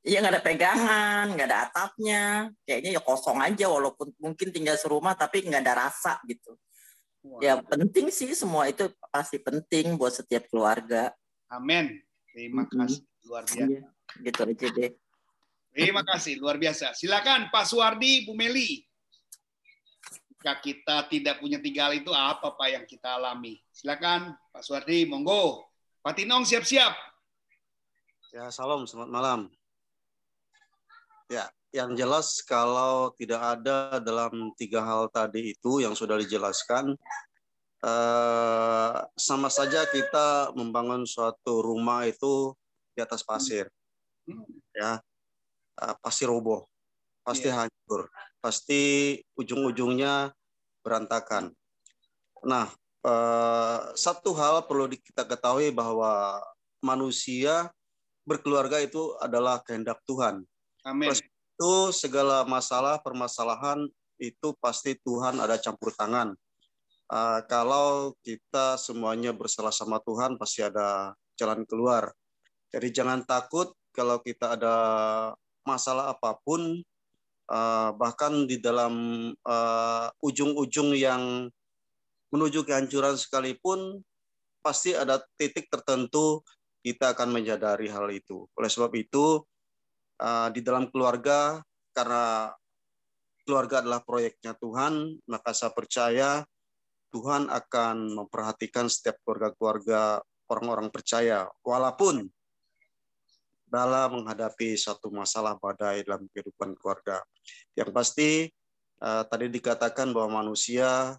[0.00, 5.12] Iya nggak ada pegangan, nggak ada atapnya, kayaknya ya kosong aja walaupun mungkin tinggal serumah
[5.12, 6.56] tapi nggak ada rasa gitu.
[7.44, 11.12] Ya penting sih semua itu pasti penting buat setiap keluarga.
[11.52, 12.00] Amin.
[12.32, 13.68] Terima kasih luar biasa.
[13.68, 13.82] Iya,
[14.24, 14.90] gitu aja deh.
[15.70, 16.92] Terima kasih luar biasa.
[16.98, 18.82] Silakan Pak Suwardi, Bu Meli.
[20.40, 23.60] Jika kita tidak punya tiga hal itu apa Pak yang kita alami?
[23.70, 25.70] Silakan Pak Suwardi, monggo.
[26.02, 26.90] Pak Tinong siap-siap.
[28.34, 29.40] Ya, salam, selamat malam.
[31.30, 36.98] Ya, yang jelas kalau tidak ada dalam tiga hal tadi itu yang sudah dijelaskan,
[37.86, 42.54] eh, sama saja kita membangun suatu rumah itu
[42.94, 43.70] di atas pasir.
[44.74, 44.98] Ya,
[45.80, 46.68] eh, pasti roboh,
[47.24, 48.08] pasti hancur,
[48.38, 50.30] pasti ujung-ujungnya
[50.84, 51.52] berantakan.
[52.44, 52.68] Nah,
[53.04, 56.40] eh, satu hal perlu kita ketahui bahwa
[56.80, 57.68] manusia
[58.24, 60.44] berkeluarga itu adalah kehendak Tuhan.
[60.84, 61.12] Amin.
[61.12, 61.20] Oleh
[61.60, 63.84] itu segala masalah permasalahan
[64.16, 66.32] itu pasti Tuhan ada campur tangan.
[67.10, 72.16] Uh, kalau kita semuanya bersalah sama Tuhan pasti ada jalan keluar.
[72.72, 74.76] Jadi jangan takut kalau kita ada
[75.66, 76.80] masalah apa pun,
[77.50, 78.94] uh, bahkan di dalam
[79.44, 81.48] uh, ujung-ujung yang
[82.30, 84.00] menuju kehancuran sekalipun,
[84.62, 86.44] pasti ada titik tertentu
[86.80, 88.48] kita akan menyadari hal itu.
[88.56, 89.44] Oleh sebab itu,
[90.22, 91.60] uh, di dalam keluarga,
[91.92, 92.54] karena
[93.44, 96.30] keluarga adalah proyeknya Tuhan, maka saya percaya
[97.10, 102.30] Tuhan akan memperhatikan setiap keluarga-keluarga orang-orang percaya, walaupun
[103.70, 107.22] dalam menghadapi satu masalah badai dalam kehidupan keluarga.
[107.78, 108.30] Yang pasti
[109.00, 111.14] uh, tadi dikatakan bahwa manusia,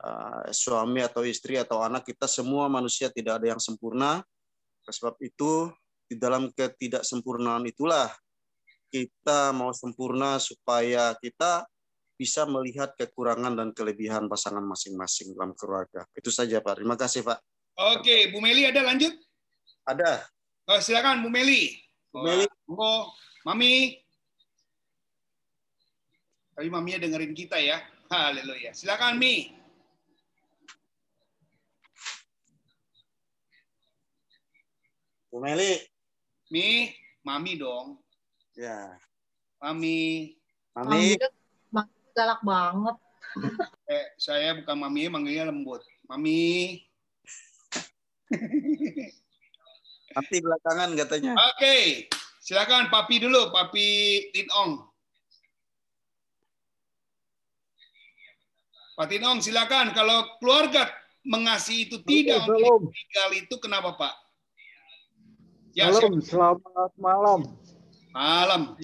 [0.00, 4.22] uh, suami atau istri atau anak kita semua manusia tidak ada yang sempurna.
[4.86, 5.70] Sebab itu
[6.06, 8.10] di dalam ketidaksempurnaan itulah
[8.92, 11.64] kita mau sempurna supaya kita
[12.14, 16.06] bisa melihat kekurangan dan kelebihan pasangan masing-masing dalam keluarga.
[16.14, 16.78] Itu saja Pak.
[16.78, 17.40] Terima kasih Pak.
[17.98, 19.16] Oke, Bu Meli ada lanjut?
[19.88, 20.22] Ada.
[20.70, 21.74] Oh, silakan Bu Meli.
[22.14, 22.46] Bu Meli.
[22.70, 23.10] Oh,
[23.42, 23.98] Mami.
[26.54, 27.82] Tapi maminya dengerin kita ya.
[28.06, 28.70] Haleluya.
[28.70, 29.50] Silakan Mi.
[35.34, 35.82] Bu Meli.
[36.52, 36.94] Mi,
[37.26, 37.98] Mami dong.
[38.54, 38.94] Ya.
[39.58, 40.36] Mami.
[40.78, 41.18] Mami.
[41.74, 42.96] Mami galak banget.
[43.92, 45.84] Eh, saya bukan Mami, manggilnya lembut.
[46.08, 46.80] Mami.
[50.12, 51.32] Nanti belakangan katanya.
[51.56, 52.08] Oke,
[52.40, 53.88] silakan Papi dulu, Papi
[54.36, 54.92] Tinong.
[58.92, 59.96] Pak Tinong, silakan.
[59.96, 60.92] Kalau keluarga
[61.24, 62.92] mengasihi itu tidak Salam.
[62.92, 64.14] tinggal itu kenapa Pak?
[65.72, 67.40] Ya, Salam, selamat malam.
[68.12, 68.76] Malam.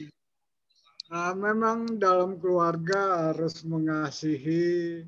[1.09, 5.05] Nah, memang dalam keluarga harus mengasihi,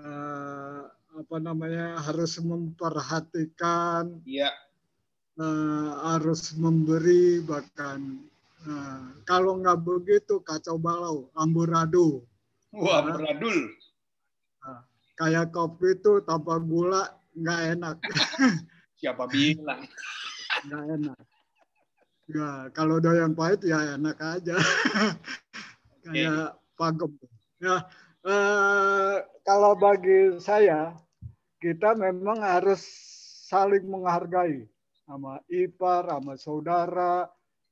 [0.00, 0.80] eh,
[1.14, 4.48] apa namanya, harus memperhatikan, Iya.
[5.38, 8.22] Eh, harus memberi bahkan.
[8.64, 12.24] Nah, kalau nggak begitu kacau balau, amburadul.
[12.74, 13.70] Wah, Nah, beradul.
[15.14, 17.06] kayak kopi itu tanpa gula
[17.38, 17.96] nggak enak.
[18.98, 19.86] Siapa bilang?
[20.66, 21.18] nggak enak.
[22.24, 24.56] Ya, kalau doyan pahit ya enak aja.
[26.04, 27.12] Kayak pagem.
[27.60, 27.84] Ya,
[28.24, 30.96] eh, kalau bagi saya
[31.60, 32.80] kita memang harus
[33.48, 34.68] saling menghargai
[35.04, 37.28] sama ipar, sama saudara,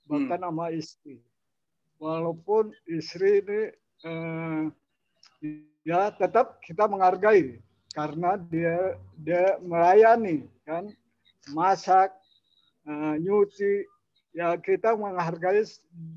[0.07, 1.21] bahkan sama istri.
[1.97, 3.61] Walaupun istri ini
[4.05, 4.63] eh,
[5.87, 7.63] ya tetap kita menghargai
[7.95, 10.91] karena dia dia melayani kan?
[11.55, 12.13] Masak
[12.87, 13.87] eh, nyuci
[14.37, 15.65] ya kita menghargai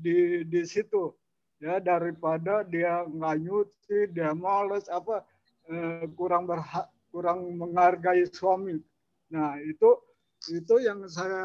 [0.02, 1.14] di di situ
[1.62, 5.24] ya daripada dia nggak nyuci dia males apa
[5.70, 8.82] eh, kurang berhak kurang menghargai suami.
[9.32, 10.05] Nah itu
[10.52, 11.44] itu yang saya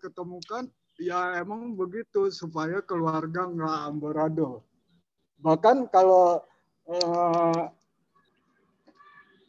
[0.00, 0.66] ketemukan
[1.00, 4.64] ya emang begitu supaya keluarga nggak amburadul
[5.42, 6.42] bahkan kalau
[6.88, 7.62] eh,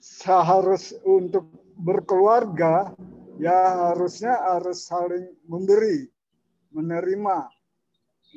[0.04, 1.48] seharus untuk
[1.80, 2.92] berkeluarga
[3.40, 6.06] ya harusnya harus saling memberi,
[6.76, 7.50] menerima.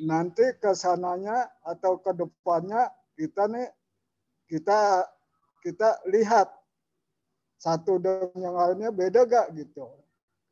[0.05, 2.87] Nanti ke sananya atau ke depannya
[3.17, 3.67] kita nih
[4.47, 5.03] kita
[5.65, 6.47] kita lihat
[7.57, 9.89] satu dengan yang lainnya beda gak gitu.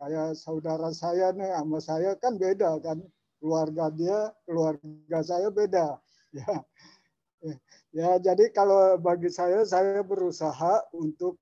[0.05, 3.01] Kayak saudara saya nih sama saya kan beda kan.
[3.41, 5.97] Keluarga dia, keluarga saya beda.
[7.45, 7.61] Ya,
[7.93, 11.37] ya jadi kalau bagi saya saya berusaha untuk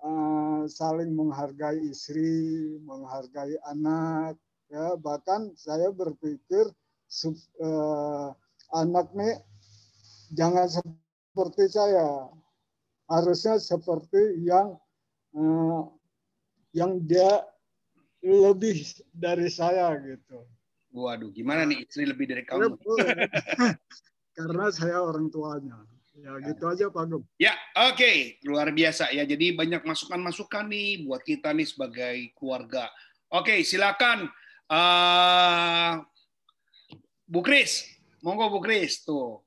[0.00, 4.40] uh, saling menghargai istri, menghargai anak.
[4.72, 6.72] Ya bahkan saya berpikir
[7.04, 8.32] sub, uh,
[8.72, 9.36] anak nih
[10.32, 12.32] jangan seperti saya
[13.12, 14.80] harusnya seperti yang
[15.36, 15.84] uh,
[16.72, 17.44] yang dia
[18.26, 18.82] lebih
[19.14, 20.42] dari saya gitu.
[20.96, 22.74] Waduh, gimana nih istri lebih dari kamu?
[24.36, 25.76] Karena saya orang tuanya.
[26.16, 27.20] Ya gitu aja Pak Gem.
[27.36, 28.40] Ya, oke, okay.
[28.48, 29.28] luar biasa ya.
[29.28, 32.88] Jadi banyak masukan-masukan nih buat kita nih sebagai keluarga.
[33.28, 34.24] Oke, okay, silakan
[34.72, 36.00] uh,
[37.28, 37.84] Bu Kris.
[38.24, 39.44] Monggo Bu Kris tuh.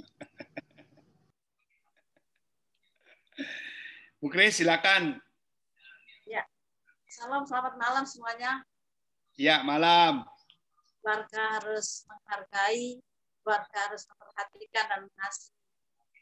[4.24, 5.20] Bu Kris, silakan.
[7.18, 8.62] Salam, selamat malam semuanya.
[9.34, 10.22] Ya, malam.
[11.02, 13.02] Keluarga harus menghargai,
[13.42, 15.58] keluarga harus memperhatikan dan mengasihi.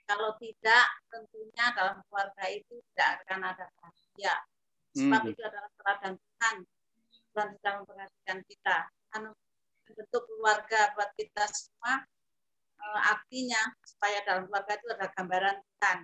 [0.09, 4.37] Kalau tidak, tentunya dalam keluarga itu tidak akan ada bahagia.
[4.97, 5.31] Sebab hmm.
[5.37, 6.57] itu adalah teladan Tuhan.
[7.13, 8.77] Tuhan sedang memperhatikan kita.
[9.21, 9.37] Anu,
[9.85, 12.09] bentuk keluarga buat kita semua,
[12.81, 15.99] eh, artinya supaya dalam keluarga itu ada gambaran Tuhan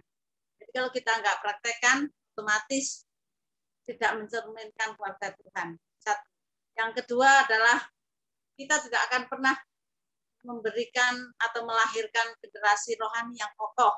[0.63, 1.99] jadi kalau kita nggak praktekkan,
[2.33, 3.03] otomatis
[3.87, 5.79] tidak mencerminkan keluarga Tuhan.
[6.73, 7.79] Yang kedua adalah
[8.57, 9.57] kita tidak akan pernah
[10.43, 13.95] memberikan atau melahirkan generasi rohani yang kokoh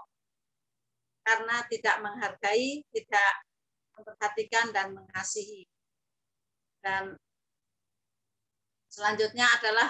[1.25, 3.33] karena tidak menghargai, tidak
[3.97, 5.65] memperhatikan dan mengasihi.
[6.85, 7.17] Dan
[8.93, 9.89] selanjutnya adalah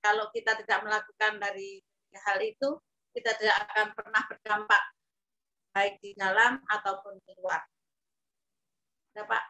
[0.00, 1.84] kalau kita tidak melakukan dari
[2.16, 2.80] hal itu,
[3.12, 4.82] kita tidak akan pernah berdampak
[5.76, 7.60] baik di dalam ataupun di luar.
[9.20, 9.44] Ya, Pak.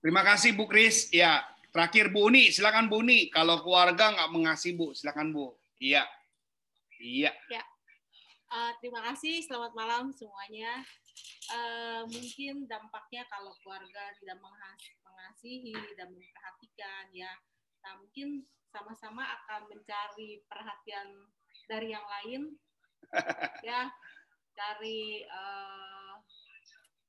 [0.00, 1.12] Terima kasih Bu Kris.
[1.12, 3.28] Ya, terakhir Bu Uni, silakan Bu Uni.
[3.28, 5.52] Kalau keluarga nggak mengasihi Bu, silakan Bu.
[5.76, 6.08] Iya.
[6.96, 7.28] Iya.
[7.52, 7.60] Ya.
[8.48, 9.44] Uh, terima kasih.
[9.44, 10.80] Selamat malam semuanya.
[11.52, 14.40] Uh, mungkin dampaknya kalau keluarga tidak
[15.04, 17.36] mengasihi dan memperhatikan ya.
[17.84, 21.28] Nah, mungkin sama-sama akan mencari perhatian
[21.68, 22.56] dari yang lain
[23.68, 23.92] ya
[24.56, 26.01] dari uh,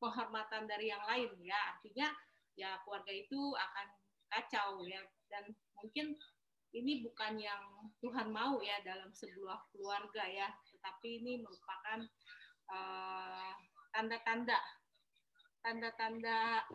[0.04, 1.56] penghormatan dari yang lain ya.
[1.72, 2.12] Artinya
[2.60, 3.88] ya keluarga itu akan
[4.28, 4.99] kacau ya.
[5.32, 6.20] Dan mungkin
[6.76, 7.64] ini bukan yang
[8.04, 10.51] Tuhan mau ya dalam sebuah keluarga ya.
[10.76, 12.04] Tetapi ini merupakan
[12.68, 13.56] uh,
[13.95, 14.60] tanda-tanda
[15.64, 16.68] tanda-tanda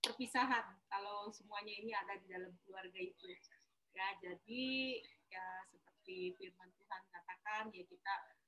[0.00, 3.28] perpisahan kalau semuanya ini ada di dalam keluarga itu
[3.92, 4.08] ya.
[4.24, 4.96] Jadi
[5.28, 8.41] ya seperti firman Tuhan katakan ya kita Eh,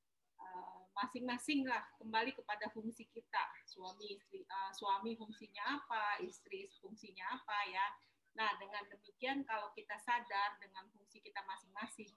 [0.95, 7.59] masing-masing lah kembali kepada fungsi kita suami istri uh, suami fungsinya apa istri fungsinya apa
[7.66, 7.86] ya
[8.34, 12.11] nah dengan demikian kalau kita sadar dengan fungsi kita masing-masing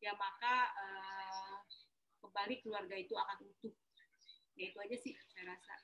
[0.00, 1.56] ya maka uh,
[2.24, 3.74] kembali keluarga itu akan utuh
[4.56, 5.76] ya itu aja sih saya rasa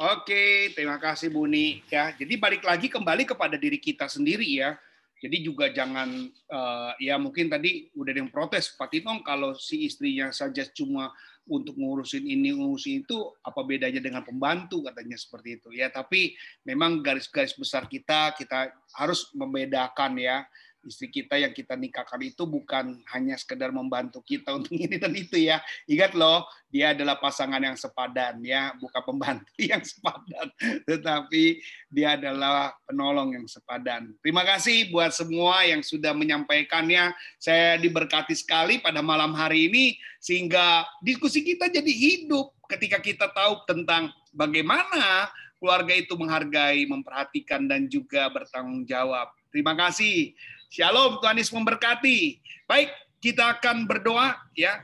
[0.00, 1.84] Oke, terima kasih Buni.
[1.92, 4.72] Ya, jadi balik lagi kembali kepada diri kita sendiri ya.
[5.20, 6.08] Jadi juga jangan
[6.48, 11.12] uh, ya mungkin tadi udah ada yang protes Pak Tinong kalau si istrinya saja cuma
[11.48, 15.68] untuk ngurusin ini ngurusin itu apa bedanya dengan pembantu katanya seperti itu.
[15.72, 16.36] Ya tapi
[16.66, 20.44] memang garis-garis besar kita kita harus membedakan ya
[20.86, 25.36] istri kita yang kita nikahkan itu bukan hanya sekedar membantu kita untuk ini dan itu
[25.36, 25.60] ya.
[25.84, 30.48] Ingat loh, dia adalah pasangan yang sepadan ya, bukan pembantu yang sepadan,
[30.88, 31.60] tetapi
[31.90, 34.14] dia adalah penolong yang sepadan.
[34.24, 37.12] Terima kasih buat semua yang sudah menyampaikannya.
[37.36, 43.66] Saya diberkati sekali pada malam hari ini sehingga diskusi kita jadi hidup ketika kita tahu
[43.66, 45.28] tentang bagaimana
[45.60, 49.28] keluarga itu menghargai, memperhatikan dan juga bertanggung jawab.
[49.52, 50.32] Terima kasih.
[50.70, 52.38] Shalom, Tuhan Yesus memberkati.
[52.70, 54.78] Baik, kita akan berdoa ya.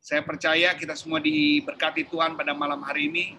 [0.00, 3.36] Saya percaya kita semua diberkati Tuhan pada malam hari ini.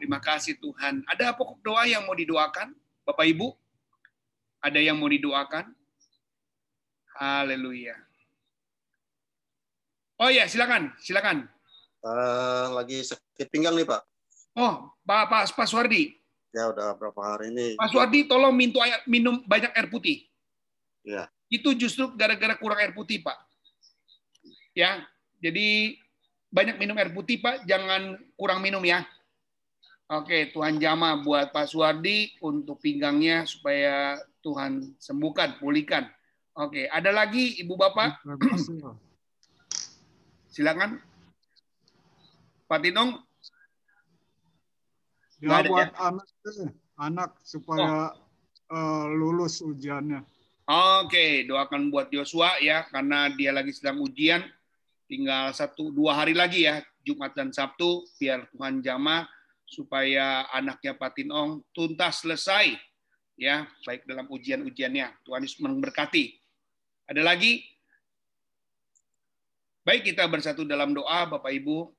[0.00, 1.04] Terima kasih Tuhan.
[1.12, 2.72] Ada pokok doa yang mau didoakan?
[3.04, 3.52] Bapak Ibu?
[4.64, 5.76] Ada yang mau didoakan?
[7.20, 7.92] Haleluya.
[10.24, 11.52] Oh ya, silakan, silakan.
[12.00, 14.00] Uh, lagi sakit pinggang nih Pak.
[14.56, 16.16] Oh, Pak Pak, Pak Suwardi.
[16.56, 17.76] Ya udah berapa hari ini.
[17.76, 20.31] Pak Suwardi, tolong minum air, minum banyak air putih.
[21.02, 21.28] Ya.
[21.52, 23.36] Itu justru gara-gara kurang air putih, Pak.
[24.72, 25.04] Ya,
[25.42, 25.98] jadi
[26.52, 29.04] banyak minum air putih Pak, jangan kurang minum ya.
[30.12, 36.04] Oke, Tuhan jama buat Pak Suwardi untuk pinggangnya supaya Tuhan sembuhkan, pulihkan.
[36.52, 38.20] Oke, ada lagi Ibu Bapak?
[40.52, 41.00] Silakan.
[42.68, 43.24] Pak Tinong.
[45.40, 46.12] Ya buat ya?
[46.12, 46.28] anak
[47.00, 48.12] anak supaya
[48.68, 50.20] eh, lulus ujiannya.
[50.62, 54.46] Oke, doakan buat Yosua ya, karena dia lagi sedang ujian.
[55.10, 59.26] Tinggal satu dua hari lagi ya, Jumat dan Sabtu, biar Tuhan jamah
[59.66, 62.78] supaya anaknya Pak Tinong tuntas selesai
[63.34, 65.26] ya, baik dalam ujian-ujiannya.
[65.26, 66.38] Tuhan Yesus memberkati.
[67.10, 67.66] Ada lagi?
[69.82, 71.90] Baik kita bersatu dalam doa, Bapak Ibu.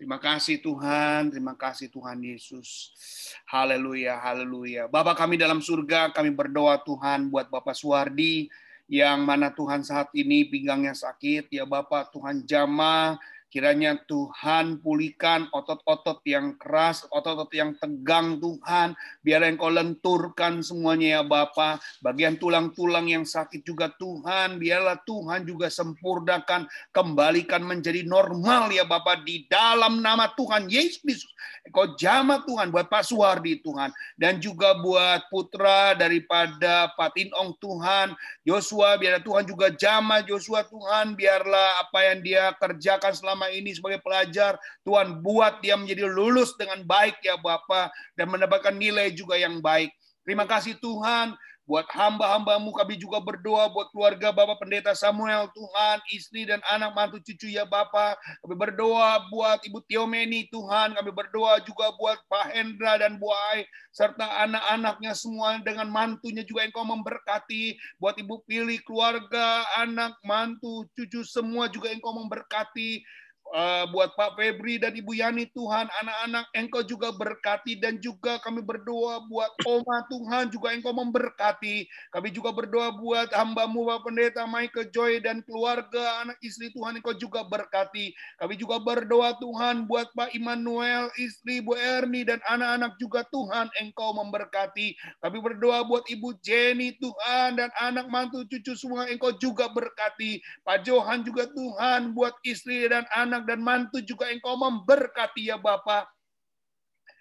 [0.00, 2.96] Terima kasih Tuhan, terima kasih Tuhan Yesus.
[3.44, 4.88] Haleluya, haleluya.
[4.88, 8.48] Bapak kami dalam surga, kami berdoa Tuhan buat Bapak Suwardi
[8.88, 11.52] yang mana Tuhan saat ini pinggangnya sakit.
[11.52, 13.20] Ya Bapak Tuhan jamah,
[13.50, 18.94] kiranya Tuhan pulihkan otot-otot yang keras, otot-otot yang tegang Tuhan.
[19.20, 21.82] Biar Engkau lenturkan semuanya ya Bapak.
[22.00, 29.26] Bagian tulang-tulang yang sakit juga Tuhan, biarlah Tuhan juga sempurnakan, kembalikan menjadi normal ya Bapak
[29.26, 31.34] di dalam nama Tuhan Yesus Kristus.
[31.66, 38.16] Engkau jamah Tuhan buat Pak Suwardi Tuhan dan juga buat putra daripada Pak Tinong Tuhan,
[38.44, 44.04] Joshua biar Tuhan juga jamah Joshua Tuhan, biarlah apa yang dia kerjakan selama ini sebagai
[44.04, 49.64] pelajar Tuhan buat dia menjadi lulus dengan baik ya Bapak dan mendapatkan nilai juga yang
[49.64, 49.88] baik.
[50.20, 51.32] Terima kasih Tuhan
[51.70, 57.22] buat hamba-hambamu kami juga berdoa buat keluarga Bapak Pendeta Samuel Tuhan, istri dan anak mantu
[57.22, 58.18] cucu ya Bapak.
[58.42, 63.62] Kami berdoa buat Ibu Tiomeni Tuhan, kami berdoa juga buat Pak Hendra dan Bu Ai
[63.94, 67.78] serta anak-anaknya semua dengan mantunya juga Engkau memberkati.
[68.02, 72.98] Buat Ibu Pilih keluarga, anak, mantu, cucu semua juga Engkau memberkati.
[73.50, 78.62] Uh, buat Pak Febri dan Ibu Yani Tuhan, anak-anak Engkau juga berkati dan juga kami
[78.62, 81.82] berdoa buat Oma Tuhan juga Engkau memberkati.
[82.14, 87.10] Kami juga berdoa buat hambamu Bapak Pendeta Michael Joy dan keluarga anak istri Tuhan Engkau
[87.18, 88.14] juga berkati.
[88.38, 94.14] Kami juga berdoa Tuhan buat Pak Immanuel, istri Bu Erni dan anak-anak juga Tuhan Engkau
[94.14, 94.94] memberkati.
[95.26, 100.38] Kami berdoa buat Ibu Jenny Tuhan dan anak mantu cucu semua Engkau juga berkati.
[100.62, 106.08] Pak Johan juga Tuhan buat istri dan anak dan mantu juga engkau memberkati ya Bapak.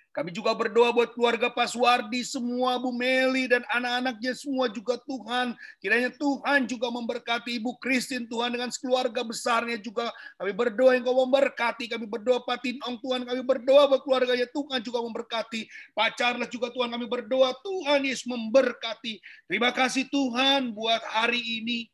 [0.09, 5.53] Kami juga berdoa buat keluarga Pak Suwardi, semua Bu Meli dan anak-anaknya semua juga Tuhan.
[5.78, 10.09] Kiranya Tuhan juga memberkati Ibu Kristin Tuhan dengan keluarga besarnya juga.
[10.41, 11.86] Kami berdoa Engkau memberkati.
[11.86, 13.22] Kami berdoa Pak Tinong Tuhan.
[13.22, 15.61] Kami berdoa buat keluarganya Tuhan juga memberkati.
[15.93, 16.17] Pak
[16.49, 19.22] juga Tuhan kami berdoa Tuhan Yesus memberkati.
[19.45, 21.86] Terima kasih Tuhan buat hari ini.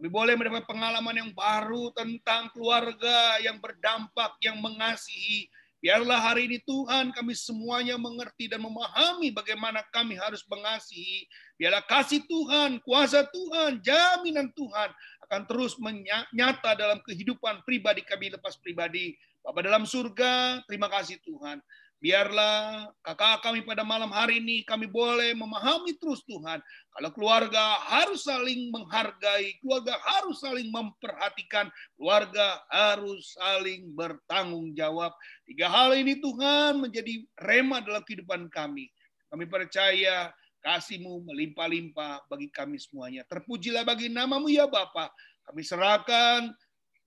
[0.00, 5.44] Kami boleh mendapat pengalaman yang baru tentang keluarga yang berdampak, yang mengasihi.
[5.76, 11.28] Biarlah hari ini Tuhan kami semuanya mengerti dan memahami bagaimana kami harus mengasihi.
[11.60, 14.88] Biarlah kasih Tuhan, kuasa Tuhan, jaminan Tuhan
[15.28, 19.12] akan terus menyata dalam kehidupan pribadi kami lepas pribadi.
[19.44, 21.60] Bapak dalam surga, terima kasih Tuhan.
[22.00, 26.56] Biarlah kakak kami pada malam hari ini kami boleh memahami terus Tuhan.
[26.96, 31.68] Kalau keluarga harus saling menghargai, keluarga harus saling memperhatikan,
[32.00, 35.12] keluarga harus saling bertanggung jawab.
[35.44, 38.88] Tiga hal ini Tuhan menjadi rema dalam kehidupan kami.
[39.28, 40.32] Kami percaya
[40.64, 43.28] kasih-Mu melimpah-limpah bagi kami semuanya.
[43.28, 45.12] Terpujilah bagi namamu ya Bapa.
[45.44, 46.48] Kami serahkan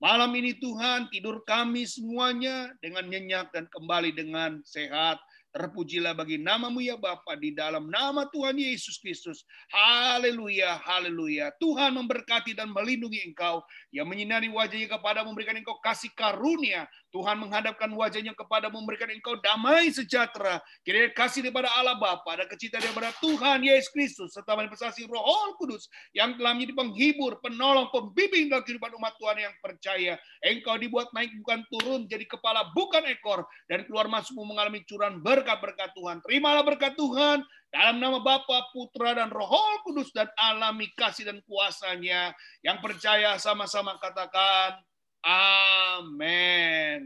[0.03, 5.15] Malam ini Tuhan, tidur kami semuanya dengan nyenyak dan kembali dengan sehat.
[5.55, 9.47] Terpujilah bagi namamu ya Bapa di dalam nama Tuhan Yesus Kristus.
[9.71, 11.55] Haleluya, haleluya.
[11.55, 13.63] Tuhan memberkati dan melindungi engkau.
[13.95, 16.83] Yang menyinari wajahnya kepada memberikan engkau kasih karunia.
[17.13, 20.57] Tuhan menghadapkan wajahnya kepada memberikan engkau damai sejahtera.
[20.81, 25.93] Kiranya kasih daripada Allah Bapa dan kecintaan daripada Tuhan Yesus Kristus serta manifestasi Roh Kudus
[26.17, 30.17] yang telah menjadi penghibur, penolong, pembimbing dalam kehidupan umat Tuhan yang percaya.
[30.41, 35.93] Engkau dibuat naik bukan turun, jadi kepala bukan ekor dan keluar masukmu mengalami curan berkat-berkat
[35.93, 36.17] Tuhan.
[36.25, 39.53] Terimalah berkat Tuhan dalam nama Bapa, Putra, dan Roh
[39.85, 42.33] Kudus dan alami kasih dan kuasanya.
[42.65, 44.81] Yang percaya sama-sama katakan,
[45.23, 46.99] Amin.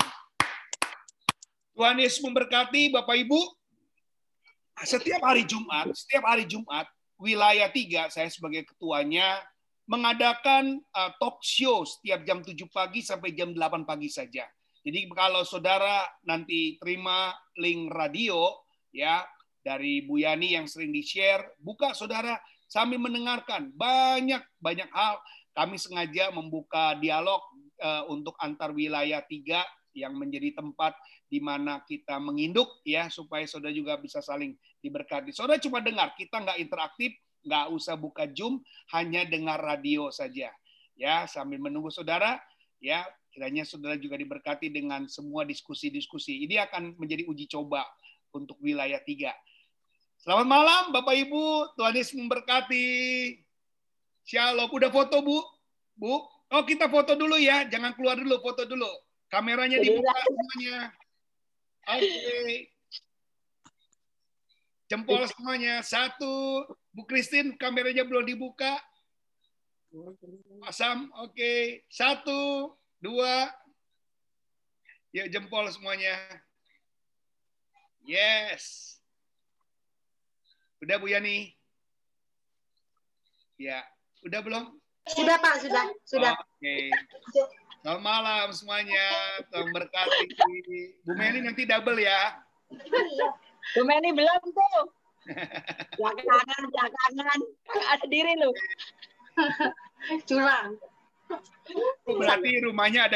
[1.78, 3.38] Tuhan Yesus memberkati Bapak Ibu.
[4.82, 6.90] Setiap hari Jumat, setiap hari Jumat,
[7.22, 9.42] wilayah 3, saya sebagai ketuanya,
[9.86, 14.46] mengadakan uh, talk show setiap jam 7 pagi sampai jam 8 pagi saja.
[14.82, 18.54] Jadi kalau saudara nanti terima link radio
[18.94, 19.26] ya
[19.62, 25.22] dari Bu Yani yang sering di-share, buka saudara sambil mendengarkan banyak banyak hal.
[25.58, 27.42] Kami sengaja membuka dialog
[27.82, 29.66] uh, untuk antar wilayah tiga
[29.98, 30.94] yang menjadi tempat
[31.26, 35.34] di mana kita menginduk ya supaya saudara juga bisa saling diberkati.
[35.34, 38.62] Saudara cuma dengar, kita nggak interaktif, nggak usah buka Zoom,
[38.94, 40.54] hanya dengar radio saja.
[40.98, 42.38] Ya, sambil menunggu saudara,
[42.78, 46.46] ya kiranya saudara juga diberkati dengan semua diskusi-diskusi.
[46.46, 47.86] Ini akan menjadi uji coba
[48.34, 49.34] untuk wilayah tiga.
[50.18, 52.90] Selamat malam Bapak Ibu, Tuhan Yesus memberkati.
[54.26, 54.74] Shalom.
[54.74, 55.38] Udah foto Bu?
[55.94, 56.37] Bu?
[56.48, 58.88] Oh kita foto dulu ya, jangan keluar dulu, foto dulu.
[59.28, 60.80] Kameranya dibuka semuanya.
[61.88, 62.08] Oke.
[62.08, 62.54] Okay.
[64.88, 65.84] Jempol semuanya.
[65.84, 66.64] Satu.
[66.96, 68.80] Bu Christine, kameranya belum dibuka.
[70.64, 71.36] Asam, oke.
[71.36, 71.84] Okay.
[71.92, 72.72] Satu,
[73.04, 73.52] dua.
[75.12, 76.16] Ya, jempol semuanya.
[78.08, 78.96] Yes.
[80.80, 81.52] Udah Bu Yani?
[83.60, 83.84] Ya.
[84.24, 84.80] Udah belum?
[85.08, 85.86] Sudah Pak, sudah.
[86.04, 86.34] Sudah.
[86.36, 86.92] Oke.
[86.92, 87.46] Okay.
[87.88, 89.08] Selamat malam semuanya.
[89.48, 90.28] Tuhan berkati.
[91.08, 92.36] Bu Meni nanti double ya.
[93.72, 94.84] Bu Meni belum tuh.
[96.00, 97.40] Belakangan, belakangan.
[97.96, 98.52] Ada diri lu.
[100.28, 100.76] Curang.
[102.04, 103.16] Berarti rumahnya ada